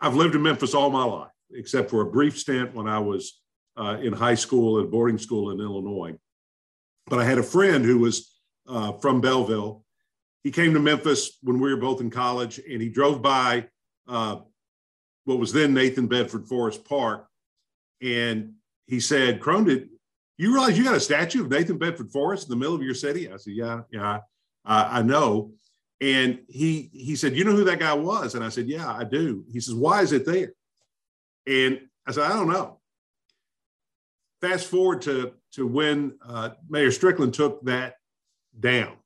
[0.00, 3.40] I've lived in Memphis all my life, except for a brief stint when I was
[3.76, 6.14] uh, in high school and boarding school in Illinois.
[7.06, 8.30] But I had a friend who was
[8.68, 9.84] uh, from Belleville
[10.44, 13.66] he came to Memphis when we were both in college, and he drove by
[14.06, 14.40] uh,
[15.24, 17.26] what was then Nathan Bedford Forrest Park,
[18.02, 18.54] and
[18.86, 19.88] he said, "Crone, did
[20.36, 22.94] you realize you got a statue of Nathan Bedford Forrest in the middle of your
[22.94, 24.20] city?" I said, "Yeah, yeah,
[24.64, 25.52] I, I know."
[26.00, 29.04] And he he said, "You know who that guy was?" And I said, "Yeah, I
[29.04, 30.52] do." He says, "Why is it there?"
[31.46, 32.80] And I said, "I don't know."
[34.40, 37.96] Fast forward to to when uh, Mayor Strickland took that
[38.58, 38.96] down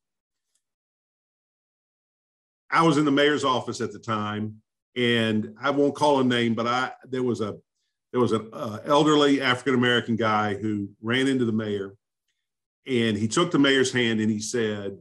[2.71, 4.61] I was in the mayor's office at the time,
[4.99, 7.57] and I won't call a name, but I there was a
[8.13, 11.95] there was an uh, elderly African American guy who ran into the mayor,
[12.87, 14.99] and he took the mayor's hand and he said,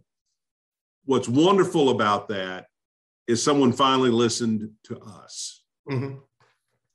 [1.06, 2.68] "What's wonderful about that
[3.26, 6.20] is someone finally listened to us." Mm-hmm.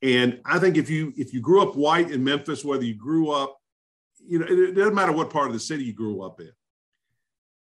[0.03, 3.31] And I think if you if you grew up white in Memphis, whether you grew
[3.31, 3.59] up,
[4.25, 6.53] you know, it, it doesn't matter what part of the city you grew up in,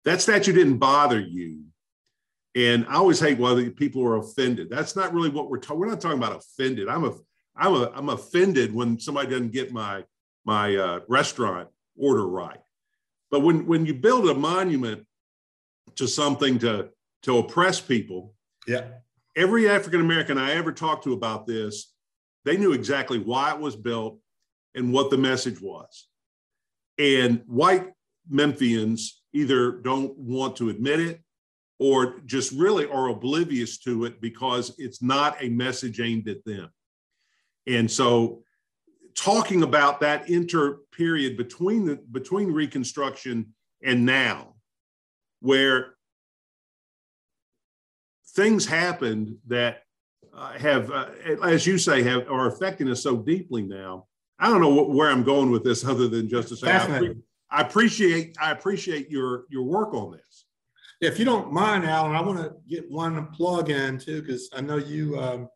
[0.04, 1.66] that statue didn't bother you
[2.56, 4.68] and I always hate whether people are offended.
[4.70, 5.80] That's not really what we're talking.
[5.80, 6.88] We're not talking about offended.
[6.88, 7.12] I'm a
[7.56, 10.04] I'm a I'm offended when somebody doesn't get my
[10.44, 12.58] my uh, restaurant order right.
[13.30, 15.06] But when when you build a monument
[15.96, 16.88] to something to
[17.22, 18.34] to oppress people,
[18.66, 18.86] yeah.
[19.36, 21.94] Every African American I ever talked to about this,
[22.44, 24.18] they knew exactly why it was built
[24.74, 26.08] and what the message was.
[26.98, 27.86] And white
[28.30, 31.20] Memphians either don't want to admit it
[31.80, 36.68] or just really are oblivious to it because it's not a message aimed at them.
[37.66, 38.44] And so
[39.16, 44.54] talking about that inter period between the between reconstruction and now
[45.40, 45.94] where
[48.34, 49.82] things happened that
[50.36, 51.08] uh, have uh,
[51.42, 54.06] as you say have are affecting us so deeply now.
[54.38, 56.98] I don't know what, where i'm going with this other than just to say I,
[56.98, 57.16] pre-
[57.50, 60.46] I appreciate i appreciate your your work on this
[61.00, 64.60] if you don't mind, Alan, I want to get one plug in too, because I
[64.60, 65.48] know you um,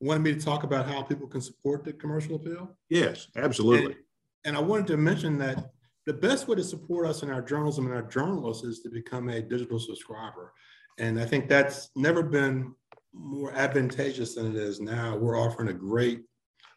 [0.00, 2.76] wanted me to talk about how people can support the commercial appeal.
[2.90, 3.92] Yes, absolutely.
[3.92, 3.96] And,
[4.44, 5.70] and I wanted to mention that
[6.06, 9.30] the best way to support us in our journalism and our journalists is to become
[9.30, 10.52] a digital subscriber.
[10.98, 12.74] And I think that's never been
[13.14, 15.16] more advantageous than it is now.
[15.16, 16.22] We're offering a great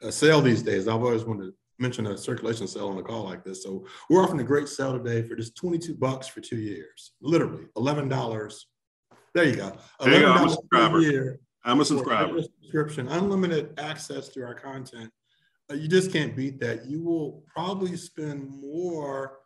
[0.01, 0.87] uh, sale these days.
[0.87, 3.63] I've always wanted to mention a circulation sale on a call like this.
[3.63, 7.65] So we're offering a great sale today for just 22 bucks for two years, literally
[7.75, 8.63] $11.
[9.33, 9.77] There you go.
[9.99, 10.31] There you go.
[10.31, 11.01] I'm a $11 subscriber.
[11.01, 12.41] year I'm a subscriber.
[12.41, 15.11] subscription, unlimited access to our content.
[15.69, 16.85] Uh, you just can't beat that.
[16.85, 19.39] You will probably spend more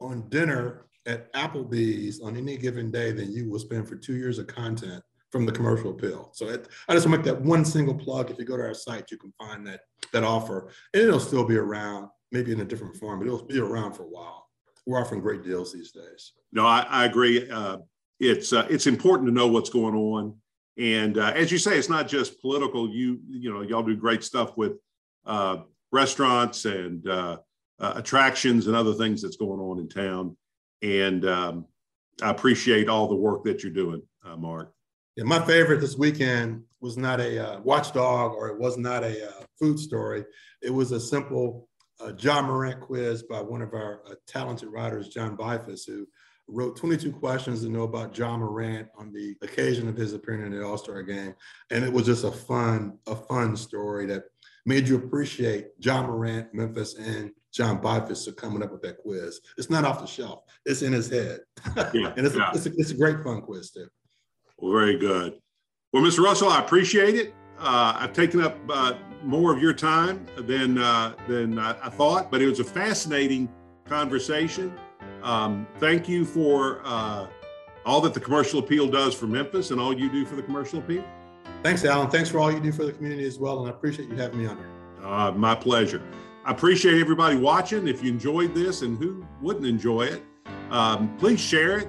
[0.00, 4.38] on dinner at Applebee's on any given day than you will spend for two years
[4.38, 5.02] of content
[5.32, 6.30] from the commercial appeal.
[6.34, 8.30] So it, I just make that one single plug.
[8.30, 9.80] If you go to our site, you can find that
[10.12, 13.58] that offer, and it'll still be around, maybe in a different form, but it'll be
[13.58, 14.46] around for a while.
[14.86, 16.32] We're offering great deals these days.
[16.52, 17.48] No, I, I agree.
[17.50, 17.78] Uh,
[18.20, 20.36] it's uh, it's important to know what's going on,
[20.76, 22.88] and uh, as you say, it's not just political.
[22.88, 24.72] You you know, y'all do great stuff with
[25.24, 25.58] uh,
[25.92, 27.38] restaurants and uh,
[27.80, 30.36] uh, attractions and other things that's going on in town,
[30.82, 31.66] and um,
[32.22, 34.02] I appreciate all the work that you're doing,
[34.36, 34.74] Mark.
[35.16, 39.28] Yeah, my favorite this weekend was not a uh, watchdog or it was not a
[39.28, 40.24] uh, food story.
[40.62, 41.68] It was a simple
[42.00, 46.06] uh, Ja Morant quiz by one of our uh, talented writers, John Beifuss, who
[46.48, 50.58] wrote 22 questions to know about Ja Morant on the occasion of his appearance in
[50.58, 51.34] the All-Star game.
[51.70, 54.24] And it was just a fun, a fun story that
[54.64, 59.40] made you appreciate Ja Morant, Memphis, and John Beifuss for coming up with that quiz.
[59.58, 60.44] It's not off the shelf.
[60.64, 61.40] It's in his head.
[61.92, 62.50] Yeah, and it's, yeah.
[62.50, 63.88] a, it's, a, it's a great fun quiz too.
[64.62, 65.38] Well, very good.
[65.92, 66.20] Well, Mr.
[66.20, 67.34] Russell, I appreciate it.
[67.58, 68.94] Uh, I've taken up uh,
[69.24, 73.48] more of your time than uh, than I, I thought, but it was a fascinating
[73.86, 74.72] conversation.
[75.22, 77.26] Um, thank you for uh,
[77.84, 80.78] all that the commercial appeal does for Memphis and all you do for the commercial
[80.78, 81.04] appeal.
[81.64, 82.08] Thanks, Alan.
[82.08, 83.60] Thanks for all you do for the community as well.
[83.60, 84.70] And I appreciate you having me on here.
[85.04, 86.02] Uh, my pleasure.
[86.44, 87.86] I appreciate everybody watching.
[87.88, 90.22] If you enjoyed this, and who wouldn't enjoy it,
[90.70, 91.88] um, please share it,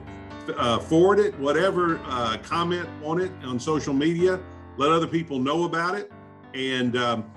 [0.49, 4.39] uh, forward it, whatever, uh, comment on it on social media.
[4.77, 6.11] Let other people know about it.
[6.53, 7.31] And um,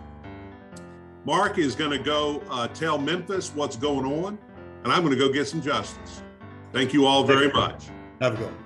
[1.25, 4.39] Mark is going to go uh, tell Memphis what's going on,
[4.85, 6.23] and I'm going to go get some justice.
[6.73, 7.87] Thank you all very much.
[8.21, 8.66] Have a good one.